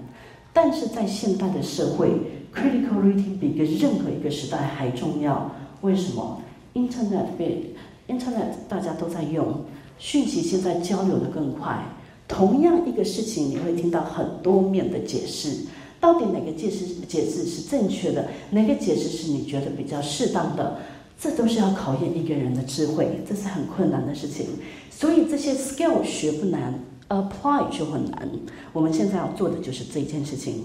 [0.53, 2.07] 但是在现代的社会
[2.55, 5.51] ，critical reading 比个任何一个时代还重要。
[5.81, 6.41] 为什么
[6.73, 7.75] ？Internet 被
[8.07, 9.65] Internet 大家都在用，
[9.97, 11.83] 讯息现在交流的更快。
[12.25, 15.65] 同样一个事情，你会听到很多面的解释，
[15.99, 20.77] 到底哪个解释解释是正确的，哪个解释是你觉得比较适当的？
[21.19, 24.45] 这都是要考验一个人的智慧，这是很困难的事情。
[24.89, 26.79] 所以这些 skill 学不难。
[27.09, 28.27] Apply 就很难。
[28.71, 30.63] 我们现在要做的就是这件事情。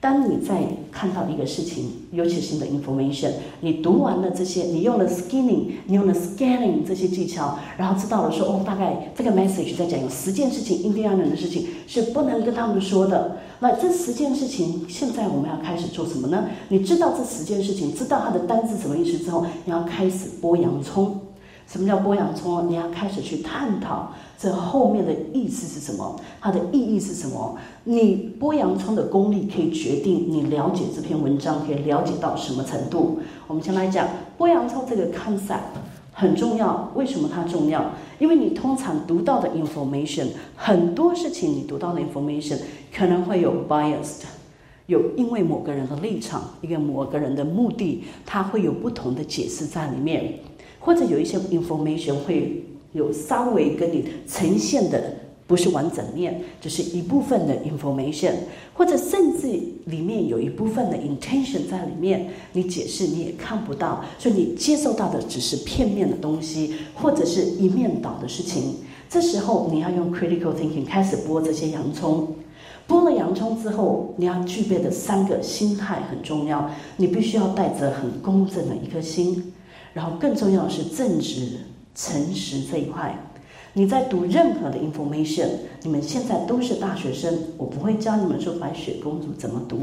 [0.00, 3.30] 当你在看到一个事情，尤其是你的 information，
[3.60, 13.36] 你读完了这些，你用了 skinning，你用了 scanning 这些技巧，然后知道了说，哦，大概这个 message 在讲有十件事情，印第安人的事情是不能跟他们说的。
[13.64, 16.44] 那这十件事情，现在我们要开始做什么呢？
[16.68, 21.18] 你知道这十件事情，知道它的单字什么意思之后，你要开始剥洋葱。
[21.66, 22.68] 什么叫剥洋葱？
[22.68, 27.56] 你要开始去探讨这后面的意思是什么，它的意义是什么？
[27.84, 33.20] 你剥洋葱的功力可以决定你了解这篇文章可以了解到什么程度。
[33.46, 34.06] 我们先来讲
[34.36, 35.72] 剥洋葱这个 concept
[36.12, 36.92] 很重要。
[36.94, 37.82] 为什么它重要？
[38.18, 42.58] 因为你通常读到的 information 很多事情，你读到的 information
[42.94, 44.22] 可能会有 biased，
[44.86, 50.34] 有因为某个人的立场，一个某个人的目的，他会有不同的解释在里面。
[50.78, 52.62] 或者有一些 information 会
[52.92, 58.32] 有稍微跟你呈现的不是完整面，只是一部分的 information，
[58.72, 59.48] 或者甚至
[59.86, 68.76] 里面有一部分的 intention 在里面，你解释你也看不到，所以你接受到的只是片面的东西，或者是一面倒的事情。
[69.08, 72.34] 这时候你要用 critical thinking 开始剥这些洋葱，
[72.88, 79.52] 剥了洋葱之后，你要具备的三个心态很重要，你必须要带着很公正的一颗心。
[79.92, 81.60] 然后更重要的是正直、
[81.94, 83.16] 诚实这一块。
[83.76, 85.48] 你在读任何的 information，
[85.82, 89.78] 你们现在都是大学生，我不会教你们说白雪公主怎么读，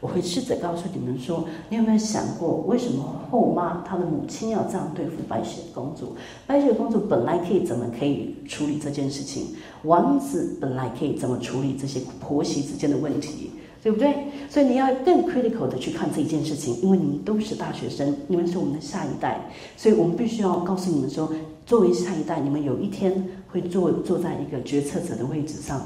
[0.00, 6.16] 我会试着告诉你们说，你有没有想过，为什么后妈她的母亲要这样对付白雪公主？
[6.46, 9.48] 白雪公主本来可以怎么可以处理这件事情？
[9.82, 13.50] 王子本来可以怎么处理这些婆媳之间的问题？
[13.82, 14.14] 对不对？
[14.48, 19.38] 所以你要更 critical 的去看这一件事情，因为你们都是大学生，你们是我们的下一代，
[19.76, 21.30] 所以我们必须要告诉你们说，
[21.66, 25.80] 作为下一代，你们有一天会坐坐在一个决策者的位置上。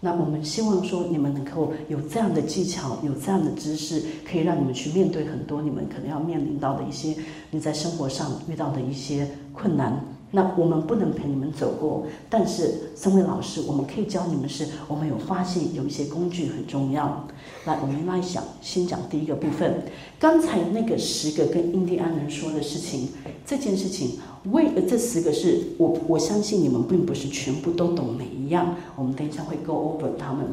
[0.00, 7.14] 那我们希望说，你们能够有这样的技巧，有这样的知识，可以让你们去面对很多你们可能要面临到的一些
[7.52, 10.04] 你在生活上遇到的一些困难。
[10.34, 17.28] 那我们不能陪你们走过，但是身为老师，我们可以教你们是，我们有发现有一些工具很重要。
[17.66, 19.82] 来，我们来想，先讲第一个部分。
[20.18, 23.08] 刚才那个十个跟印第安人说的事情，
[23.44, 24.18] 这件事情
[24.50, 28.74] 为了这十个是我我相信你们并不是全部都懂每一样。
[28.96, 30.46] 我们等一下会 go over 他们，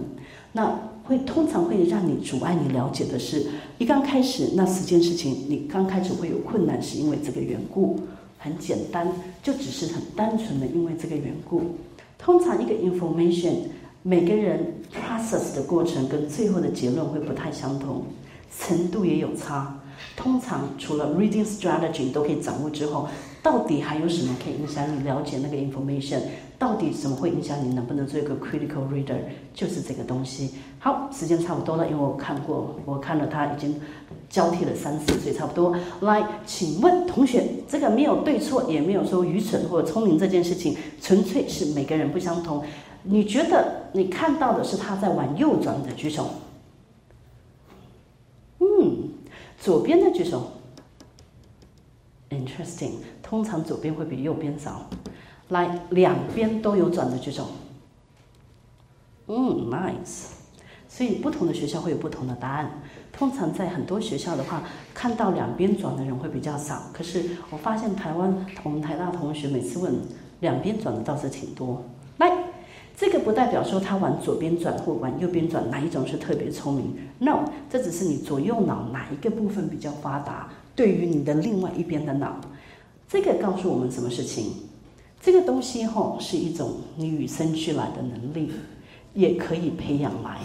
[0.51, 3.45] 那会通常会让你阻碍你了解的是，
[3.77, 7.97] 一刚开始那十件事情，你刚开始会有困难，是因为这个缘故。
[8.39, 9.07] 很简单，
[9.43, 11.61] 就只是很单纯的因为这个缘故。
[12.17, 13.55] 通常一个 information，
[14.01, 18.03] 每个人 process 的过程跟最后的结论会不太相同，
[18.57, 19.75] 程度也有差。
[20.15, 23.07] 通常除了 reading strategy 都可以掌握之后，
[23.43, 26.19] 到底还有什么可以影响你了解那个 information？
[26.57, 29.17] 到底什么会影响你能不能做一个 critical reader？
[29.53, 30.55] 就是这个东西。
[30.77, 33.79] 好，时间差不多了，因为我看过，我看了他已经
[34.29, 35.75] 交替了三次，所以差不多。
[36.01, 42.63] 来，请问同学，这个没有对错，也没有说愚蠢或者聪明这件事情，纯粹是每个人不相同。
[43.03, 46.29] 你觉得你看到的是他在往右转的举手？
[48.59, 49.09] 嗯，
[49.59, 50.51] 左边的举手。
[52.29, 52.91] Interesting，
[53.23, 54.87] 通常左边会比右边少。
[55.47, 57.47] 来，两边都有转的举手。
[59.27, 60.38] 嗯，nice。
[60.99, 62.69] 所以不同的学校会有不同的答案。
[63.13, 66.81] 通常在很多学校的话，看到两边转的人会比较少。
[66.91, 69.95] 可是我发现台湾我们台大同学每次问
[70.41, 71.81] 两边转的倒是挺多。
[72.17, 72.29] 来，
[72.97, 76.93] 这个不代表说他往左边转或往右边转哪一种是特别聪明。
[77.19, 82.41] No，这只是你左右脑哪一个部分比较发达，对于你的另外一边的脑。
[83.07, 84.51] 这个告诉我们什么事情？
[85.21, 88.51] 这个东西吼是一种你与生俱来的能力，
[89.13, 90.39] 也可以培养来。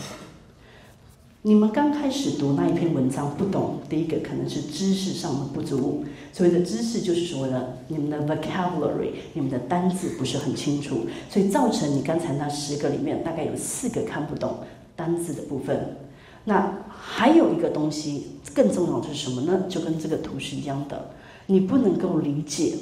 [1.47, 6.03] 你们刚开始读那一篇文章不懂，第一个可能是知识上的不足。
[6.32, 14.57] 所谓的知识就是所谓的你们的 vocabulary，你们的单字不是很清楚，所以造成你刚才那十个里面大概有四个看不懂
[14.97, 15.99] 单字的部分。
[16.45, 19.64] 那还有一个东西更重要的是什么呢？
[19.68, 21.11] 就跟这个图是一样的，
[21.45, 22.72] 你不能够理解。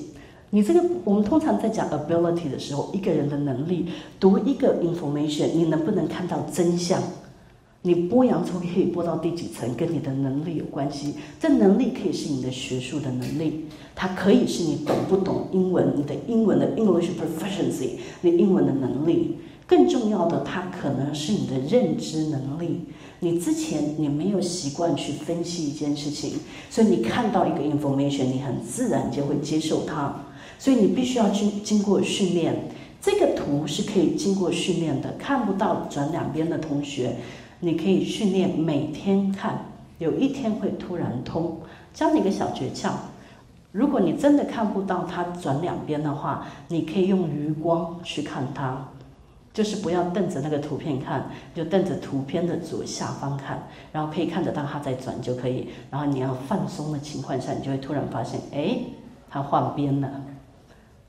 [0.50, 3.88] 你这个，我们通常在讲 ability 的时候，一个人的能力，
[4.20, 7.02] 读一个 information，你能不能看到真相？
[7.84, 11.14] 你剥洋葱可以剥到第几层，跟你的能力有关系。
[11.40, 13.64] 这能力可以是你的学术的能力，
[13.94, 19.38] 它可以是你懂不懂英文，你的英文的 English proficiency，你英文的能力。
[19.66, 22.80] 更重要的，它可能是你的认知能力。
[23.20, 26.34] 你之前你没有习惯去分析一件事情，
[26.68, 30.14] 所以你看到一个 information，你很自然就会接受它。
[30.58, 32.68] 所以你必须要经经过训练，
[33.00, 35.12] 这个图是可以经过训练的。
[35.18, 37.16] 看不到转两边的同学，
[37.64, 39.66] 你可以训练每天看，
[39.98, 41.60] 有一天会突然通。
[41.94, 42.90] 教你一个小诀窍：
[43.70, 48.88] 如果你真的看不到它转两边的话，你可以用余光去看它，
[49.54, 55.68] 就是不要瞪着那个图片看，就瞪着图片的左下方看，然后可以看得到它在转就可以。
[55.88, 58.76] 然后你要放松的情况下，你就会突然发现，哎，
[59.30, 60.10] 它换边了。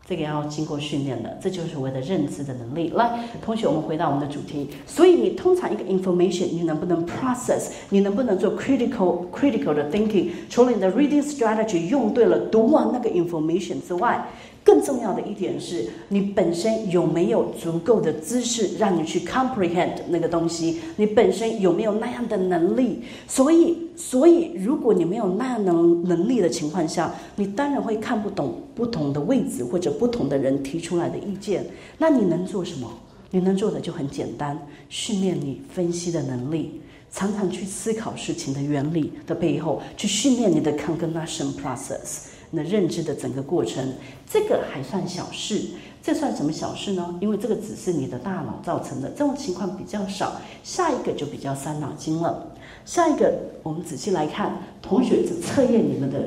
[0.08, 2.90] 这个要经过训练的，这就是我的认知的能力。
[2.90, 4.68] 来，同学，我们回到我们的主题。
[4.86, 7.70] 所以，你通常一个 information，你能不能 process？
[7.90, 10.30] 你能不能做 critical critical 的 thinking？
[10.50, 14.28] 除了你的 reading strategy 用对了，读完那个 information 之外。
[14.66, 20.80] 更重要的一点是你本身有没有足够的知识让你去 comprehend 那个东西？
[20.96, 23.02] 你本身有没有那样的能力？
[23.28, 31.66] 所以，所以如果你没有那能能力的情况下，你当然会看不懂不同的位置或者不同的人提出来的意见。
[31.98, 32.92] 那你能做什么？
[33.32, 36.82] 你能做的就很简单，训练你分析的能力，
[37.12, 42.28] 常常去思考事情的原理的背后，去训练你的 cognition process。
[42.52, 43.94] 那认知的整个过程，
[44.30, 45.60] 这个还算小事。
[46.04, 47.18] 这算什么小事呢？
[47.22, 50.34] 因为这个只是你的大脑造成的，这种情况比较少。
[50.62, 52.53] 下一个就比较伤脑筋了。
[52.86, 56.20] 下一个，我们仔细来看，同学是测验你们的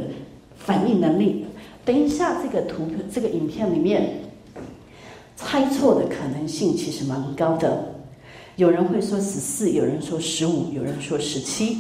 [0.57, 1.47] 反应能力。
[1.85, 4.21] 等一下，这个图这个影片里面，
[5.37, 7.93] 猜错的可能性其实蛮高的。
[8.57, 11.77] 有人会说十四，有人说十五，有人说十七。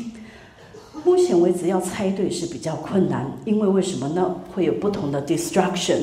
[1.05, 4.37] 目前为止要猜对是比较困难，因为为什么呢？
[4.55, 6.01] 会有不同的 distraction，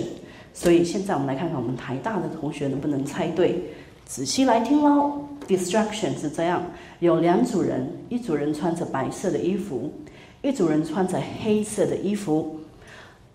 [0.53, 3.63] 所以现在我们来看看我们台大的同学能不能猜对。
[4.05, 5.13] 仔细来听喽
[5.47, 6.63] ，distraction 是这样：
[6.99, 9.91] 有两组人，一组人穿着白色的衣服，
[10.41, 12.59] 一组人穿着黑色的衣服。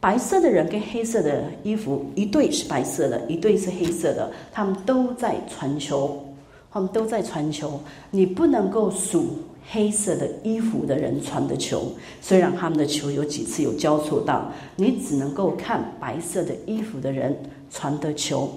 [0.01, 6.25] 白色的人跟黑色的衣服，一对是白色的，一对是黑色的，他们都在传球，
[6.71, 9.27] 他们都在传球，你不能够数。
[9.71, 11.93] 黑色的衣服的人传的球，
[12.23, 17.37] 虽然他们的球有几次有交错到，你只能够看白色的衣服的人
[17.71, 18.51] 传的球，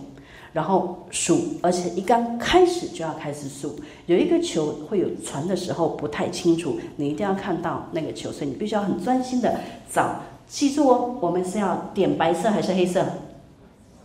[0.54, 3.76] 然后数，而且一刚开始就要开始数。
[4.06, 9.60] 有一个球会有传的时候不太清楚，你一定要看到那个球，所以你必须要很专心的
[9.91, 10.16] 找。
[10.47, 13.06] 记住哦，我们是要点白色还是黑色？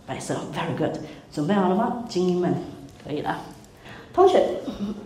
[0.07, 0.97] 白色，very good。
[1.32, 2.55] 准备好了吗，精英们？
[3.05, 3.40] 可以了。
[4.14, 4.47] 同学，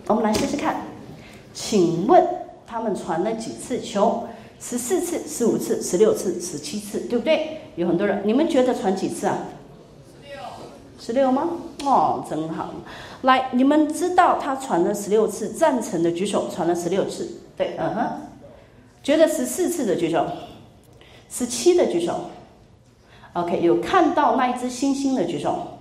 [0.07, 0.83] 我们来试试看。
[1.55, 2.23] 请问
[2.67, 4.25] 他们传了几次球？
[4.61, 7.63] 十四次、十五次、十六次、十七次，对不对？
[7.77, 9.39] 有很多人，你们觉得传几次啊？
[11.01, 11.33] 十六。
[11.33, 11.49] 吗？
[11.85, 12.75] 哦，真好。
[13.23, 16.49] 来，你们知道他传了十六次，赞成的举手。
[16.55, 18.09] 传了十六次，对，嗯哼。
[19.03, 20.27] 觉得十四次的举手。
[21.31, 22.27] 十七的举手。
[23.33, 25.79] OK，有看到那一只星星的举手。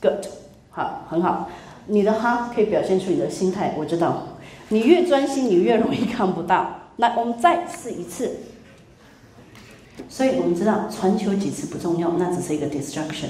[0.00, 0.26] Good，
[0.70, 1.48] 好，很好。
[1.86, 4.22] 你的哈可以表现出你的心态，我知道。
[4.70, 6.78] 你越专心，你越容易看不到。
[6.96, 8.38] 来，我们再试一次。
[10.08, 13.28] 所以我们知道传球几次不重要，那只是一个 distraction。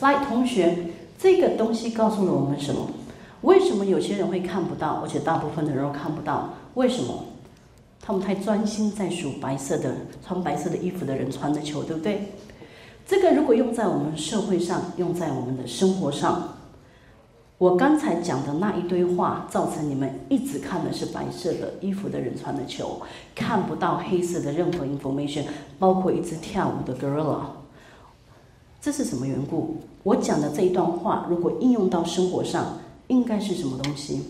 [0.00, 0.76] 来，同学，
[1.18, 2.88] 这个东西告诉了我们什么？
[3.42, 6.54] 为什么有些人会看不到，而且大部分的人都看不到？
[6.74, 7.24] 为什么？
[8.02, 9.94] 他们太专心在数白色的
[10.26, 12.32] 穿白色的衣服的人穿的球，对不对？
[13.06, 16.54] 这个如果用在我们社会上，用在我们的生活上。
[17.58, 23.02] 我刚才讲的那一堆话，造成你们一直看的是白色的衣服的人穿的球，
[23.34, 25.44] 看不到黑色的任何 information，
[25.78, 27.59] 包括一只跳舞的 gorilla。
[28.80, 29.76] 这是什么缘故？
[30.02, 32.78] 我讲的这一段话，如果应用到生活上，
[33.08, 34.22] 应该是什么东西？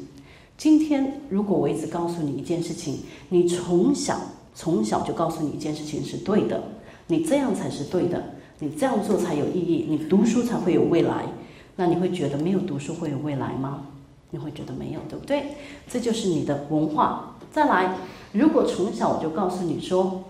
[0.59, 2.99] 今天如果我一直告诉你一件事情，
[3.29, 4.19] 你从小
[4.53, 6.61] 从小就告诉你一件事情是对的，
[7.07, 8.21] 你这样才是对的，
[8.59, 11.27] 你这样做才有意义，你读书才会有未来。
[11.77, 13.87] 那你会觉得没有读书会有未来吗？
[14.31, 15.45] 你会觉得没有，对不对？
[15.89, 17.37] 这就是你的文化。
[17.53, 17.97] 再来，
[18.33, 20.25] 如果从小我就告诉你说，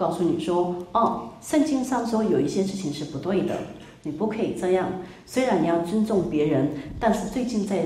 [0.00, 3.54] 告诉你说，哦，圣经上说有一些事情是不对的，
[4.02, 4.88] 你不可以这样。
[5.26, 7.84] 虽然你要尊重别人，但是最近在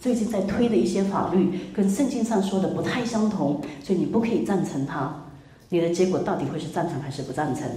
[0.00, 5.14] 最近在推的一些法律跟圣经上说的不太相同，所以你不可以赞成它。
[5.68, 7.68] 你的结果到底会是赞成还是不赞成？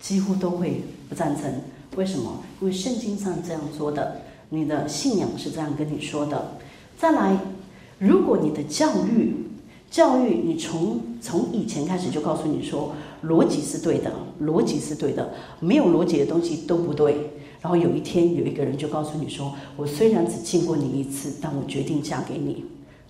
[0.00, 0.80] 几乎都会
[1.10, 1.52] 不赞成。
[1.96, 2.42] 为什么？
[2.62, 6.56] 因为圣经上这样说的，你的信仰是这样跟你说的。
[6.96, 7.36] 再来，
[7.98, 9.36] 如果你的教育，
[9.94, 12.90] 教育你从从以前开始就告诉你说，
[13.24, 14.10] 逻辑是对的，
[14.42, 17.30] 逻辑是对的，没有逻辑的东西都不对。
[17.60, 22.64] 然后有一天有一个人就告诉你说，我虽然只见过你一次，但我决定嫁给你。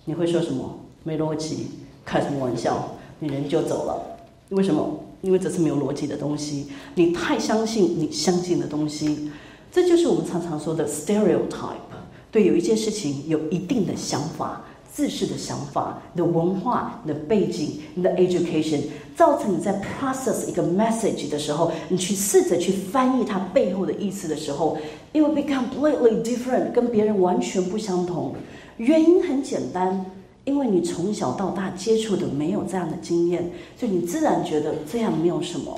[0.05, 0.77] 你会说什么？
[1.01, 1.69] 没逻辑，
[2.05, 2.91] 开什么玩笑？
[3.17, 4.19] 你人就走了。
[4.49, 4.99] 为什么？
[5.23, 9.31] 因为这是没有逻辑的东西，你太相信你相信的东西，
[9.71, 11.95] 这就是我们常常说的 stereotype。
[12.29, 14.61] 对，有一件事情有一定的想法、
[14.95, 18.79] 自视的想法、你的文化、你的背景、你的 education，
[19.13, 24.77] 造成你在 process 一个 message 的时候，你去试着去翻译它背后的意思的时候
[25.11, 28.33] ，it will be completely different，跟别人完全不相同。
[28.77, 30.05] 原因很简单。
[30.45, 35.75] 因为你从小到大接触的没有这样的经验，所以你自然觉得这样没有什么。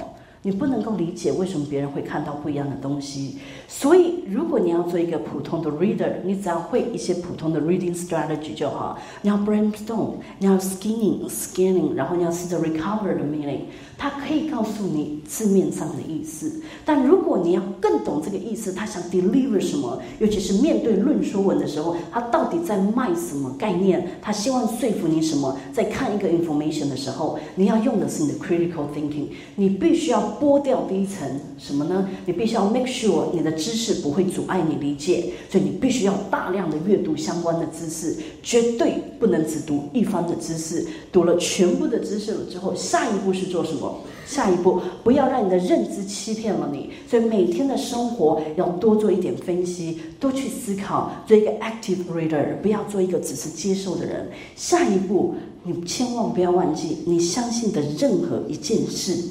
[0.48, 3.36] 你不能够理解为什么别人会看到不一样的东西，
[3.68, 8.98] 所以如果你要做一个普通的 reader，你只要会一些普通的 reading strategy 就好。
[9.24, 13.64] 你要 brainstorm，你要 skinning，skinning，然后你要试着 recover the meaning。
[13.98, 24.08] 它可以告诉你字面上的意思，但如果你要更懂这个意思，他想 deliver 什么，尤其是面对论说文的时候，他到底在卖什么概念？
[24.22, 25.58] 他希望说服你什么？
[25.74, 30.38] 在看一个 information 的时候，你要用的是你的 critical thinking，你必须要。
[30.38, 31.28] 剥掉第一层
[31.58, 32.08] 什么呢？
[32.26, 40.86] 你必须要 make sure 你的知识不会阻碍你理解，所以你必须要大量的阅读相关的知识，绝对不能只读一方的知识。
[41.12, 43.86] 读了全部的知识了之后，下一步是做什么？
[44.25, 46.91] 下一步不要让你的认知欺骗了你。
[47.07, 54.29] 所以每天的生活要多做一点分析，多去思考，做一个 active reader，不要做一个只是接受的人。
[54.55, 59.23] 下一步，你千万不要忘记，你相信的任何一件事。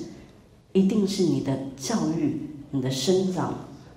[0.73, 2.39] 一定是你的教育、
[2.71, 3.55] 你的生长、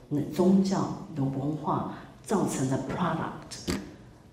[0.08, 1.94] 你的宗教、你的文化
[2.24, 3.74] 造成的 product。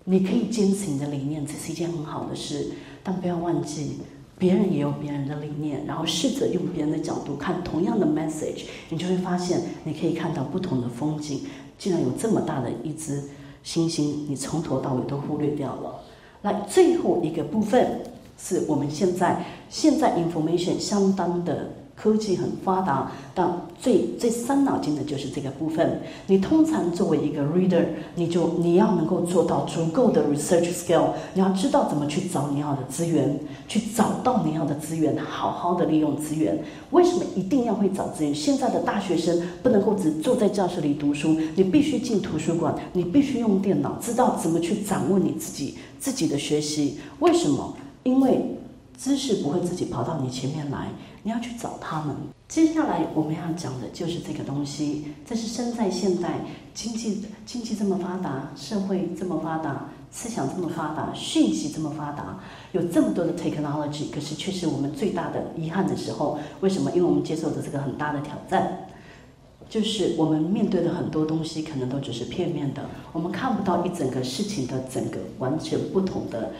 [0.05, 2.71] 你可以坚持你的理念，这是一件很好的事，
[3.03, 3.97] 但不要忘记，
[4.37, 11.41] 别人也有别人的理念，然后试着用别人的角度看同样的 message，你就会发现，你可以看到不同的风景。
[11.77, 13.21] 竟然有这么大的一只
[13.63, 16.01] 星星，你从头到尾都忽略掉了。
[16.43, 18.01] 来最后一个部分
[18.37, 21.69] 是我们现在现在 information 相当的。
[21.99, 23.49] 科技很发达，但
[23.81, 25.99] 最最伤脑筋的就是这个部分。
[26.27, 27.83] 你通常作为一个 reader，
[28.13, 36.63] 你就你要能够做到足够的 research skill，你要知道怎么去找你要的资源，去找到你要的资源，好好的利用资源。
[36.91, 38.33] 为什么一定要会找资源？
[38.33, 46.99] 现在的大学生不能够只坐在教室里读书，你必须进图书馆，你必须用电脑，知道怎么去掌握你自己自己的学习。
[47.19, 47.75] 为什么？
[48.03, 48.55] 因为
[48.97, 50.87] 知识不会自己跑到你前面来。
[51.27, 52.15] 你要去找他们。
[52.47, 55.13] 接下来我们要讲的就是这个东西。
[55.25, 56.39] 这是生在现代，
[56.73, 62.39] 经济经济这么发达，社会这么发达，思想这么发达，讯息这么发达，
[62.71, 66.39] 有这么多的 technology，可是却是我们最大的遗憾的时候。
[66.61, 66.89] 为什么？
[66.91, 68.87] 因为我们接受的这个很大的挑战，
[69.67, 76.53] 就是我们面对的很多东西可能都只是片面的，我们看不到一整个事情的整个完全不同的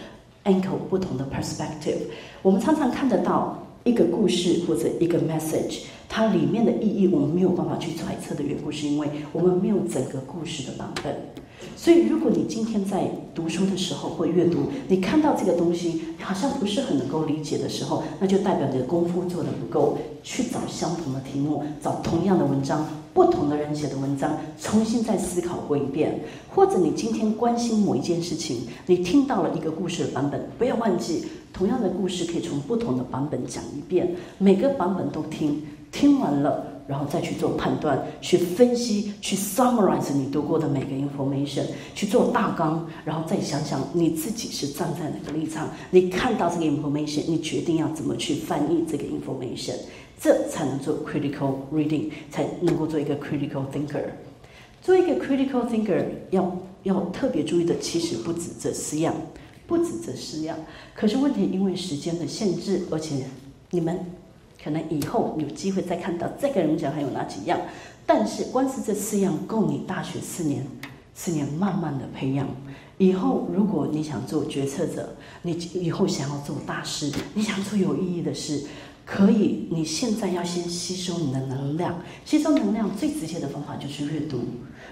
[0.44, 2.02] angle，不同的 perspective。
[2.42, 3.58] 我们常常看得到。
[3.88, 5.80] 一个故事或者一个 message，
[6.10, 11.16] 它里面的意义我们没有办法去揣测的缘故，是因为我们没有整个故事的版本。
[11.76, 19.98] 所以，如果你今天在读书的时候或阅读，你看到这个东西好像不是很能够理解的时候，那就代表你的功夫做的不够。
[20.24, 26.20] 去找相同的题目，找同样的文章，不同的人写的文章，重新再思考过一遍。
[26.54, 28.58] 或者你今天关心某一件事情，
[28.88, 31.24] 你听到了一个故事的版本，不要忘记。
[31.58, 41.64] 同样的故事可以从不同的版本讲一遍，每个版本都听，听完了，然后再去做判断，去分析，去 summarize 你读过的每个 information，
[41.96, 49.78] 去做大纲，然后再想想你自己是站在哪个立场，你看到这个 information，你决定要怎么去翻译这个 information，
[50.22, 54.04] 这才能做 critical reading，才能够做一个 critical thinker。
[54.80, 59.12] 做一个 critical thinker 要要特别注意的，其实不止这四样。
[59.68, 60.58] 不止这四样，
[60.96, 63.26] 可是问题因为时间的限制，而且
[63.70, 64.00] 你们
[64.64, 67.60] 可能以后有机会再看到这个人讲还有哪几样，
[68.06, 70.66] 但是光是这四样够你大学四年，
[71.14, 72.48] 四年慢慢的培养。
[72.98, 78.64] 以后如果你想做决策者，你以后想要做大事，你想做有意义的事。
[79.10, 81.98] 可以，你现在要先吸收你的能量。
[82.26, 84.40] 吸收能量最直接的方法就是阅读。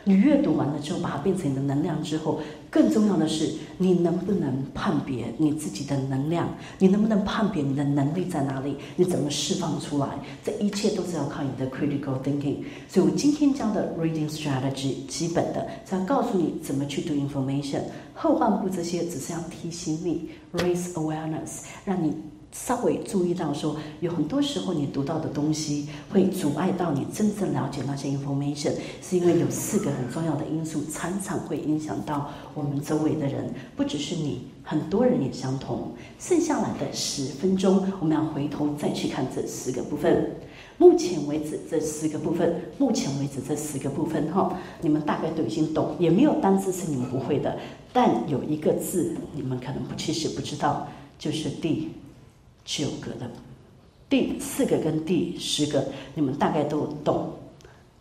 [0.05, 2.39] 你阅读完了之后，把它变成你的能量之后，
[2.70, 6.47] 更重要的是，你能不能判别你自己的能量？
[6.80, 8.78] 你能不能判别你的能力在哪里？
[8.95, 10.07] 你怎么释放出来？
[10.41, 12.63] 这一切都是要靠你的 critical thinking。
[12.88, 17.82] 所以我今天教的 reading strategy 基本的是要告诉你怎么去读 information。
[18.13, 22.13] 后半部这些只是要提醒你 raise awareness，让你。
[22.56, 35.91] 稍微注意到说，有很多时候你读到的东西会阻碍到你真正了解那些 information，是因为有四个很重要的因素，常常会影响到我们周围的人，不只是你，很多人也相同。
[36.18, 40.32] 剩下来的十分钟，我们要回头再去看这四个部分。
[40.78, 47.60] 目前为止，这四个部分，目前为止这四个部分，哈，你们大概都已经懂，也没有单字是你们不会的，
[47.91, 50.88] 但有一个字你们可能不其实不知道，
[51.20, 51.89] 就是 d。
[52.66, 53.30] 九个的，
[54.09, 55.86] 第四个跟第十个，
[56.16, 57.30] 你们大概都懂，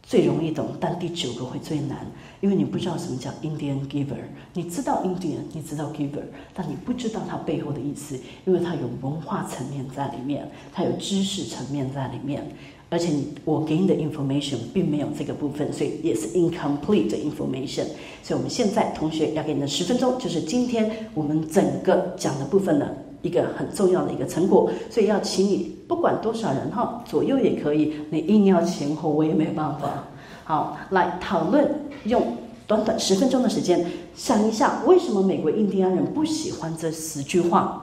[0.02, 2.06] 最容易懂，但第九个会最难，
[2.40, 4.16] 因为你不知道什么叫 Indian giver，
[4.54, 6.22] 你知道 Indian，你知道 giver，
[6.54, 12.46] 但你不知道它背后的意思，因为它有文化层面在里面，它有知识层面在里面，
[12.88, 17.84] 而且你我给你的 information 并没有这个部分，所以也是 incomplete 的 information。
[18.22, 22.88] 所以我们现在同学要给你的十分钟，就是今天我们整个讲的部分呢。
[23.24, 30.04] 一个很重要的一个成果，所以要请你不管多少人哈，左右也可以，你硬要前后我也没办法。
[30.44, 31.68] 好，来讨论，
[32.04, 37.80] 用短短十分钟的时间想一下，为什么美国印第安人不喜欢这十句话？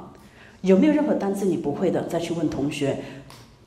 [0.61, 2.03] 有没有任何单词你不会的？
[2.03, 3.03] 再去问同学。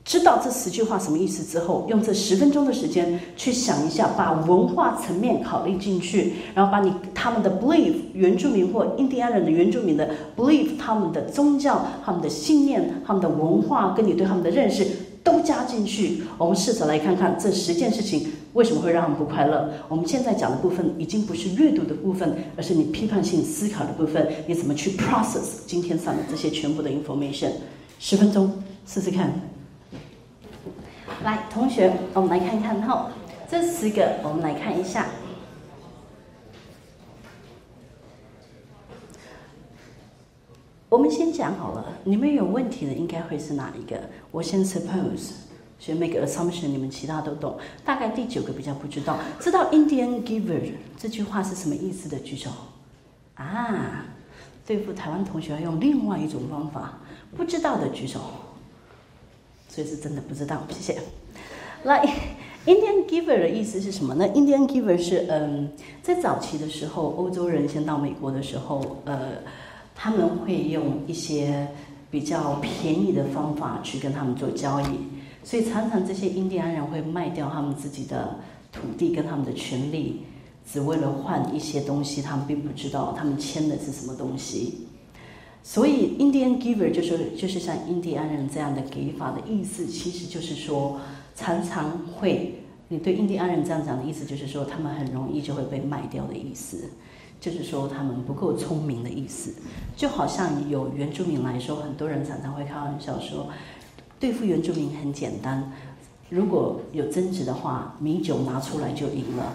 [0.05, 14.85] 知道这十句话什么意思之后，用这十分钟的时间去想一下，把文化层面考虑进去，然后把你他们的 belief 原住民或印第安人的原住民的 belief 他们的宗教、他们的信念、他们的文化跟你对他们的认识
[15.23, 16.21] 都加进去。
[16.37, 19.67] 我们试着来看看这十件事情为什么会让他们不快乐。
[19.89, 24.27] 我们现在讲的部分已经不是阅读的部分，而是你批判性思考的部分。
[24.45, 27.49] 你怎么去 process 今天上的这些全部的 information？
[27.97, 28.53] 十分钟
[28.85, 29.33] 试试看。
[31.25, 33.09] 来，同学，我们来看看哈，
[33.49, 35.07] 这十个我们来看一下。
[40.87, 43.99] 我们先讲好了，你们有问题的应该会是哪一个？
[44.29, 45.31] 我先 suppose，
[45.79, 47.57] 先 make assumption，你们其他都懂。
[47.83, 52.51] 大概第九个比较不知道，知道 Indian giver 这句话是什么意思的举手。
[53.33, 54.05] 啊，
[54.63, 56.99] 对付台湾同学要用另外一种方法，
[57.35, 58.21] 不知道的举手。
[59.75, 60.65] 所以是真的不知道。
[60.69, 61.01] 谢谢。
[61.83, 62.01] 来
[62.65, 65.69] ，Indian giver 的意思是什么呢？Indian giver 是嗯，
[66.01, 69.31] 在早期的时候，欧洲人先到美国的时候，呃，
[69.93, 71.67] 他们会用一些
[72.09, 74.97] 比较便宜的方法去跟他们做交易，
[75.43, 78.33] 所以常常这些印第安人会卖掉他们自己的
[78.71, 80.21] 土地跟他们的权利，
[80.65, 84.84] 只为了换一些东西，他们并不知道他们签的是什么东西。
[85.67, 90.99] 所以，Indian giver 就是就是像印第安人这样的给法的意思，其实就是说。
[91.37, 96.91] 常常会，你对印第安人这样讲的意思，就是说他们很容易就会被卖掉的意思，
[97.41, 99.53] 就是说他们不够聪明的意思。
[99.97, 103.49] 就好像有原住民来说，很多人常常会开玩笑说，
[104.17, 105.73] 对付原住民很简单，
[106.29, 109.51] 如果有争执的话，米酒拿出来就赢了。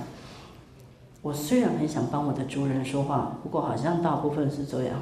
[1.23, 5.01] 我虽然很想帮我的族人说话，不过好像大部分是这样。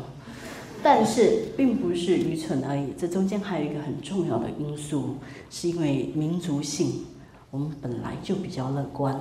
[0.83, 5.17] 但是并不是愚蠢而已，这中间还有一个很重要的因素，
[5.51, 7.05] 是因为民族性，
[7.51, 9.13] 我们本来就比较乐观，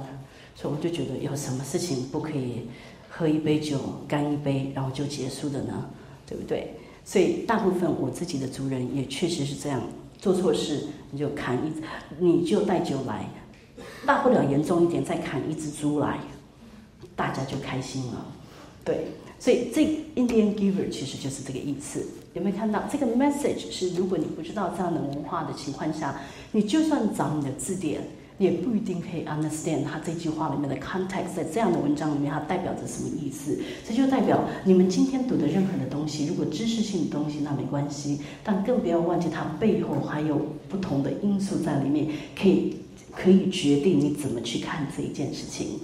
[0.55, 2.67] 所以我就觉得有什么事情不可以
[3.09, 5.89] 喝一杯酒干一杯然后就结束的呢？
[6.27, 6.73] 对不对？
[7.03, 9.81] 所以大部分我自己的族人也确实是这样，
[10.19, 11.71] 做错事你就砍一，
[12.19, 13.25] 你就带酒来，
[14.05, 16.19] 大不了严重一点再砍一只猪来，
[17.15, 18.25] 大家就开心了，
[18.85, 19.07] 对。
[19.39, 19.83] 所以这
[20.15, 23.71] Indian giver 其实就是这个意思，有没有看到这个 message？
[23.71, 26.19] 是如果你不知道这样的文化的情况下，
[26.51, 28.01] 你就算找你的字典，
[28.39, 33.59] 也不一定可以 understand 它这句话里面的 context，在这样的文章里面它代表着什么意思？
[33.87, 42.75] 这就代表你们今天读的任何的东西，如果知识性的东西那没关系，但更不要忘记它背后还有不同的因素在里面，可以
[43.11, 45.79] 可以决定你怎么去看这一件事情。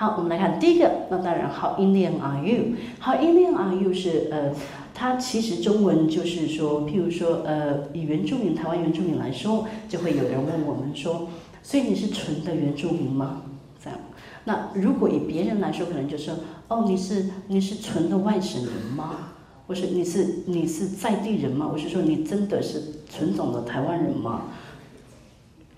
[0.00, 0.90] 好，我们来看第一个。
[1.10, 2.74] 那当然，How Indian are you?
[3.02, 4.50] How Indian are you 是呃，
[4.94, 11.28] 它其实中文就是说，譬如说呃，以原住民台湾原住民来说，就会有人问我们说，
[11.62, 13.42] 所以你是纯的原住民吗？
[13.84, 13.98] 这样。
[14.44, 16.34] 那如果以别人来说，可能就说，
[16.68, 19.32] 哦，你是你是纯的外省人吗？
[19.66, 21.68] 或是你是你是在地人吗？
[21.70, 24.44] 我是说，你真的是纯种的台湾人吗？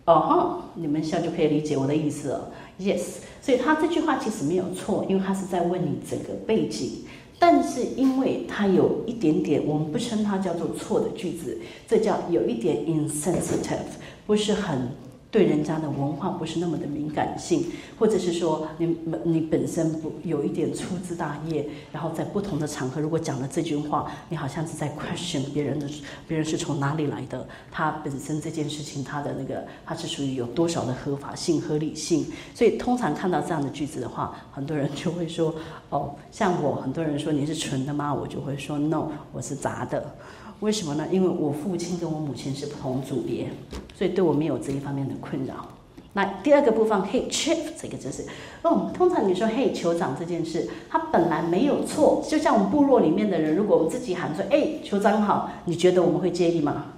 [0.05, 2.51] 哦哈，你们现在就可以理解我的意思了。
[2.81, 3.03] Yes，
[3.41, 7.05] 所以他这句话其实没有错，因为他是在问你整个背景，
[7.39, 13.79] 但是因为他有一点点，我们不称它叫做错的句子，这叫有一点 insensitive，
[14.27, 14.89] 不是很。
[15.33, 17.65] 对人家的文化不是那么的敏感性，
[17.99, 25.89] 或者是说你你本身不有一点粗枝大叶，然后在不同的场合如果讲了这句话，你好像是在 question 别人的，
[26.29, 35.55] 别人是从哪里来的，他本身这件事情他的那个他是属于有多少的合法性、合理性，所以通常看到这样的句子的话，很多人就会说，
[35.89, 38.13] 哦，像我很多人说你是纯的吗？
[38.13, 40.15] 我就会说 no，我是杂的。
[40.63, 41.05] 为什么呢？
[41.11, 43.51] 因为我父亲跟我母亲是不同组别，
[43.97, 45.67] 所以对我没有这一方面的困扰。
[46.13, 48.25] 那第二个部分，Hey Chief，这个就是
[48.63, 52.25] 哦，通常你说 Hey 酋长这件事，他本来没有错。
[52.29, 56.93] 就像我们部落里面的人，如果我们自己喊说，哎，酋长好，你觉得我们会介意吗？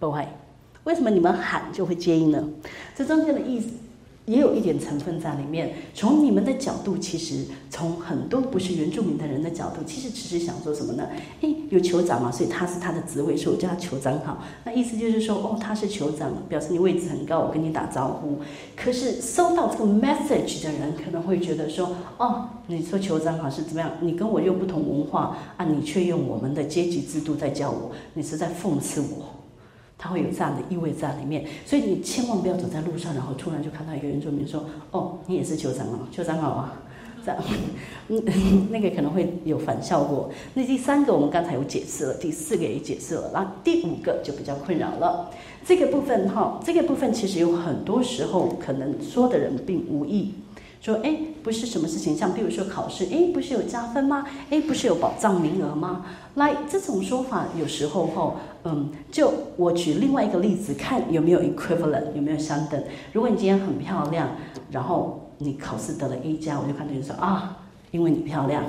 [0.00, 0.26] 不会。
[0.82, 2.42] 为什么你们喊就会介意呢？
[2.96, 3.70] 这中间的意思。
[4.26, 5.74] 也有一点成分在里面。
[5.94, 11.08] 从你们的角度，其实从很多不是原住民的人的角度，其实只是想说什么呢？
[11.40, 14.42] 诶，有酋长嘛，所以他是他的职位，所以我叫他酋长好。
[14.64, 18.38] 那意思就是说，哦，他是酋长，表示你位置很高，我跟你打招呼。
[18.76, 23.92] 可是收到这个 message 的人可能会觉得说，哦，你说酋长好是怎么样？
[24.00, 29.35] 你跟我用不同文化啊，你却用我们的阶级制度在叫我，你是在讽刺我。
[29.98, 36.82] 它会有这样的意味在里面，所以你千万不要走在路上，然后突然就看到一个原住民说：“哦，你也是酋长啊，酋长好啊。
[37.26, 37.42] ”这样，
[38.08, 38.22] 嗯，
[38.70, 40.30] 那个可能会有反效果。
[40.54, 45.28] 那第三个我们刚才有解释了，第四个也解释了，然后第五个就比较困扰了。
[45.64, 50.34] 这个部分哈，这个部分其实有很多时候可能说的人并无意。
[50.80, 54.26] 说哎，不是什么事情，像比如说考试，哎，不是有加分吗？
[54.50, 56.04] 哎，不是有保障名额吗？
[56.34, 58.34] 来，这种说法有时候哈，
[58.64, 62.82] 嗯，就我举另外一个例子，看有没有 equivalent，有没有相等。
[63.12, 64.30] 如果你今天很漂亮，
[64.72, 67.58] 然后你考试得了 A 加，我就看到你说啊，
[67.92, 68.64] 因为你漂亮，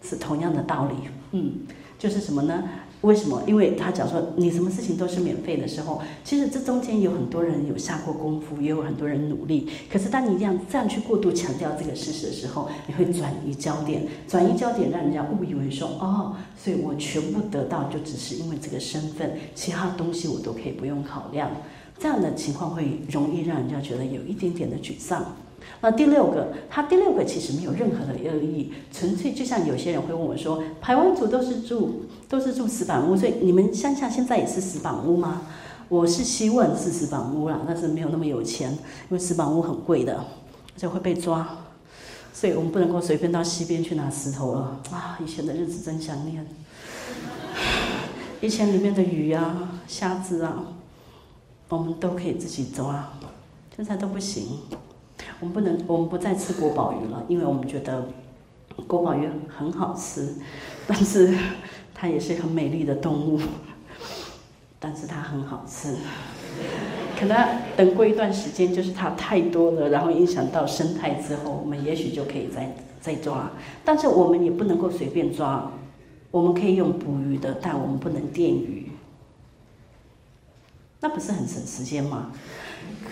[0.00, 0.94] 是同样的道理，
[1.32, 1.52] 嗯，
[1.98, 2.64] 就是什么呢？
[3.04, 3.42] 为什么？
[3.46, 9.68] 因为他讲说你什么事情都是免费的时候，其实这中间有很多人有下过功夫，也有很多人努力。
[9.92, 21.50] 可是当你这样这样去过度强调这个事实的时候，你会转移焦点，转移焦点让人家误以为说哦，所以我全部得到就只是因为这个身份，其他东西我都可以不用考量。
[21.98, 25.36] 这样的情况会容易让人家觉得有一点点的沮丧。
[25.80, 35.42] 那第六个，它第六个其实没有任何的恶意，纯粹就像有些人会问我说，台湾族都是住都是住石板屋，所以你们乡下现在也是石板屋吗？
[35.90, 38.78] 我是希望是石板屋啦，但是没有那么有钱，因
[39.10, 41.46] 为石板屋很贵的，而且会被抓，
[42.32, 44.80] 所以我们不能够随便到溪边去拿石头了。
[44.90, 46.46] 啊，以前的日子真想念，
[48.40, 50.64] 以前里面的鱼啊、虾子啊，
[51.68, 53.12] 我们都可以自己抓，
[53.76, 54.60] 现在都不行。
[55.40, 58.08] 我们不能，我们不再吃国宝鱼了，因为我们觉得
[58.86, 60.34] 国宝鱼很好吃，
[60.86, 61.34] 但是
[61.94, 63.40] 它也是很美丽的动物，
[64.78, 65.94] 但是它很好吃。
[67.18, 67.36] 可能
[67.76, 73.50] 等过一段时间，就是它太多了，然后影响到生态之后，我们也许就可以再再抓。
[73.84, 75.70] 但是我们也不能够随便抓，
[76.30, 78.90] 我们可以用捕鱼的，但我们不能电鱼。
[81.00, 82.32] 那不是很省时间吗？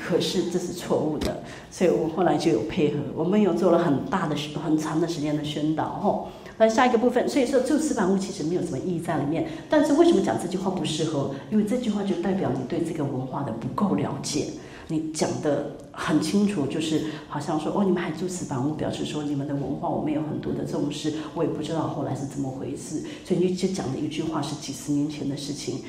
[0.04, 4.34] 可是这是错误的，所以我后来就有配合，我们有做了很大的、
[4.64, 5.84] 很长的时间的宣导。
[6.00, 6.28] 吼，
[6.58, 9.46] 那下一个部分，所以说住瓷板屋其实没有什么意义在里面。
[9.70, 11.30] 但是为什么讲这句话不适合？
[11.52, 14.48] 因为这句话就代表你对这个文化的不够了解。
[14.88, 21.14] 你讲的很清楚，就是好像说哦，你们还住瓷板屋，表示说你们的文化我们有很多的重视。
[21.34, 25.82] 我也不知道后来是怎么回事，所以你就讲了一句话是几十年前的事情。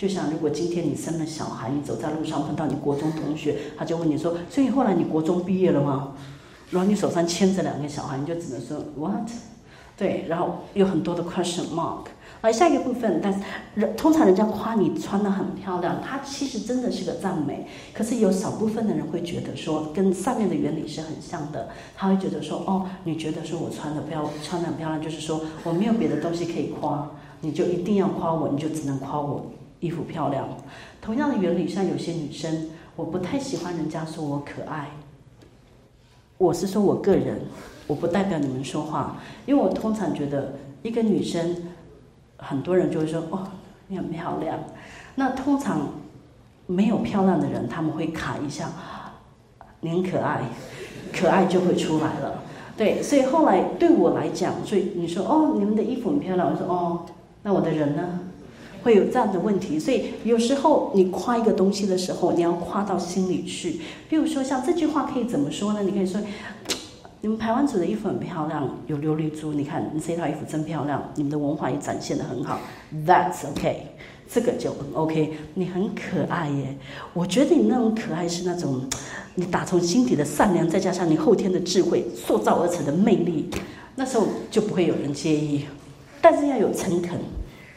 [0.00, 6.14] 就像如果今天你生了小孩，你走在路上碰到你国中同学，他就问你说：“所以后来你国中毕业了吗？”
[6.72, 9.28] 然后你手上牵着两个小孩，你就只能说 “What？”
[9.98, 12.06] 对，然后有很多的 question mark。
[12.40, 13.40] 来下一个部分，但是
[13.74, 17.66] 人通常人家夸你穿的很漂亮，他其实真的是个赞美。
[17.92, 21.68] 可是有少部分的人会觉得说，跟上面的原理是很像的。
[21.94, 27.10] 他会觉得说：“哦，你觉得说我穿的漂穿的很漂亮，就是说我没有别的东西可以夸，
[27.42, 29.44] 你就一定要夸我，你就只能夸我。”
[29.80, 30.46] 衣服漂亮，
[31.00, 34.88] 同样的原理，像有些女生，我不太喜欢人家说我可爱。
[36.38, 37.40] 我是说我个人，
[37.86, 40.52] 我不代表你们说话，因为我通常觉得
[40.82, 41.56] 一个女生，
[42.36, 43.46] 很多人就会说哦，
[43.88, 44.58] 你很漂亮。
[45.14, 45.88] 那通常
[46.66, 48.70] 没有漂亮的人，他们会卡一下，
[49.80, 50.42] 您可爱，
[51.12, 52.42] 可爱就会出来了。
[52.76, 57.04] 对，所以后来对我来讲，所以你说哦，你们的衣服很漂亮，我说哦，
[57.42, 58.20] 那我的人呢？
[58.82, 63.80] 会有这样的问题，所以有时候你夸一个东西的时候，你要夸到心里去。
[64.08, 65.82] 比如说像这句话可以怎么说呢？
[65.82, 66.20] 你可以说
[67.20, 72.58] ：“你们台湾组的衣服很漂亮，有琉璃珠，你看你这套衣服真漂亮，你们的文化也展现的很好。
[73.06, 73.88] ”That's OK，
[74.32, 75.34] 这个就 OK。
[75.54, 76.76] 你很可爱耶，
[77.12, 78.82] 我觉得你那种可爱是那种
[79.34, 83.50] 你打从心底的善良，再加上你后天的智慧塑造而成的魅力，
[83.96, 85.66] 那时候就不会有人介意。
[86.22, 87.18] 但是要有诚恳。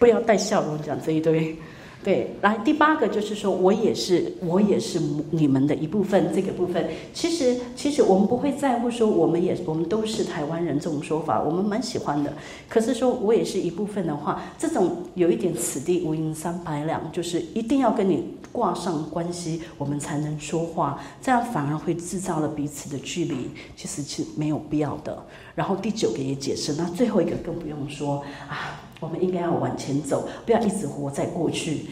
[0.03, 1.57] 不要带笑容讲这一堆，
[2.03, 4.99] 对，来第八个就是说我也是我也是
[5.31, 12.33] 你们的一部分，这个部分其实其实我们不会在乎说我们也我们都是台湾人这种说法，我们蛮喜欢的。
[12.67, 25.25] 可是说我也是一部分的话，这种有一点此地无银三百两，就是一定要跟你挂上关系，我们才能说话，这样反而会制造了彼此的距离，其实是没有必要的。
[25.55, 28.82] 然后第九个也解释，那最后一个更不用说啊。
[29.03, 31.87] 我们应该要往前走，不要一直活在过去。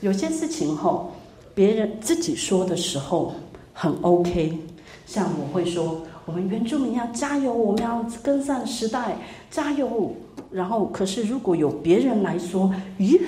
[0.00, 1.12] 有些事情吼，
[1.54, 3.32] 别人自己说的时候
[3.72, 4.58] 很 OK，
[5.06, 9.18] 像我会说，我们原住民要加油，我们要跟上时代，
[9.50, 10.12] 加油。
[10.50, 13.20] 然后，可是如果有别人来说，咦，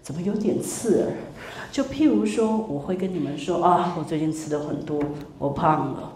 [0.00, 1.12] 怎么有点刺耳？
[1.72, 5.02] 就譬如说，我会跟你们说啊，我最近吃的很多，
[5.38, 6.12] 我胖了，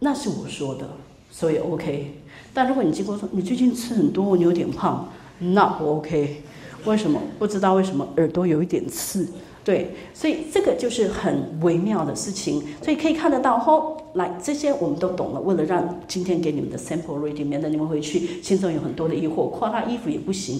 [0.00, 0.88] 那是我说的，
[1.30, 2.19] 所以 OK。
[2.52, 6.42] 但如果你经过说你最近吃很多，你有点胖，那不 OK。
[6.84, 7.20] 为什么？
[7.38, 9.28] 不知道为什么耳朵有一点刺。
[9.62, 12.62] 对，所以这个就是很微妙的事情。
[12.82, 15.40] 所以可以看得到，吼，来这些我们都懂了。
[15.40, 20.58] 为了让今天给你们的 sample reading，免得你们回去心中有很多的疑惑，夸他衣服也不行。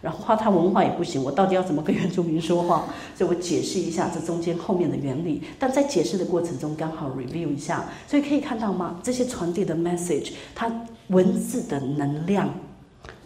[0.00, 2.86] 然后夸他文化也不行，我到底要怎么跟原住民说话？
[3.16, 5.42] 所以我解释一下这中间后面的原理。
[5.58, 9.00] 但在解释的过程中，刚好 review 一下，所以可以看到吗？
[9.02, 10.70] 这些传递的 message，它
[11.08, 12.54] 文字的能量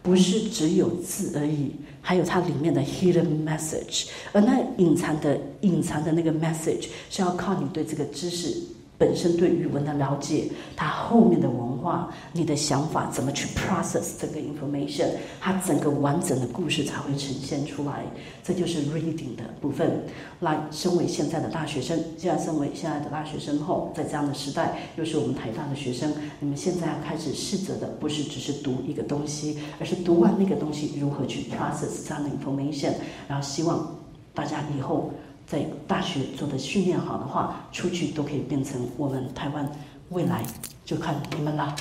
[0.02, 4.08] 不是只有字而已，还有它里面的 hidden message。
[4.32, 8.62] 而那隐藏的、隐藏的那个 message，是要靠你对这个知识。
[9.02, 15.08] 本身对语文的了解，它后面的文化，你的想法怎么去 process 这个 information，
[15.40, 18.04] 它整个完整的故事才会呈现出来。
[18.44, 20.04] 这就是 reading 的部分。
[20.38, 32.92] 来，身为现在的大学生，既然身为现在的大学生后，在这样的时代，又是我们台大的学生，你们现在要开始试着的，不是只是读一个东西，而是读完那个东西如何去 process 这样的 information，
[33.26, 33.96] 然后希望
[34.32, 35.10] 大家以后。
[35.52, 39.70] 在大学做的训练好的话，出去都可以变成我们台湾
[40.08, 40.42] 未来，
[40.82, 41.76] 就看你们了。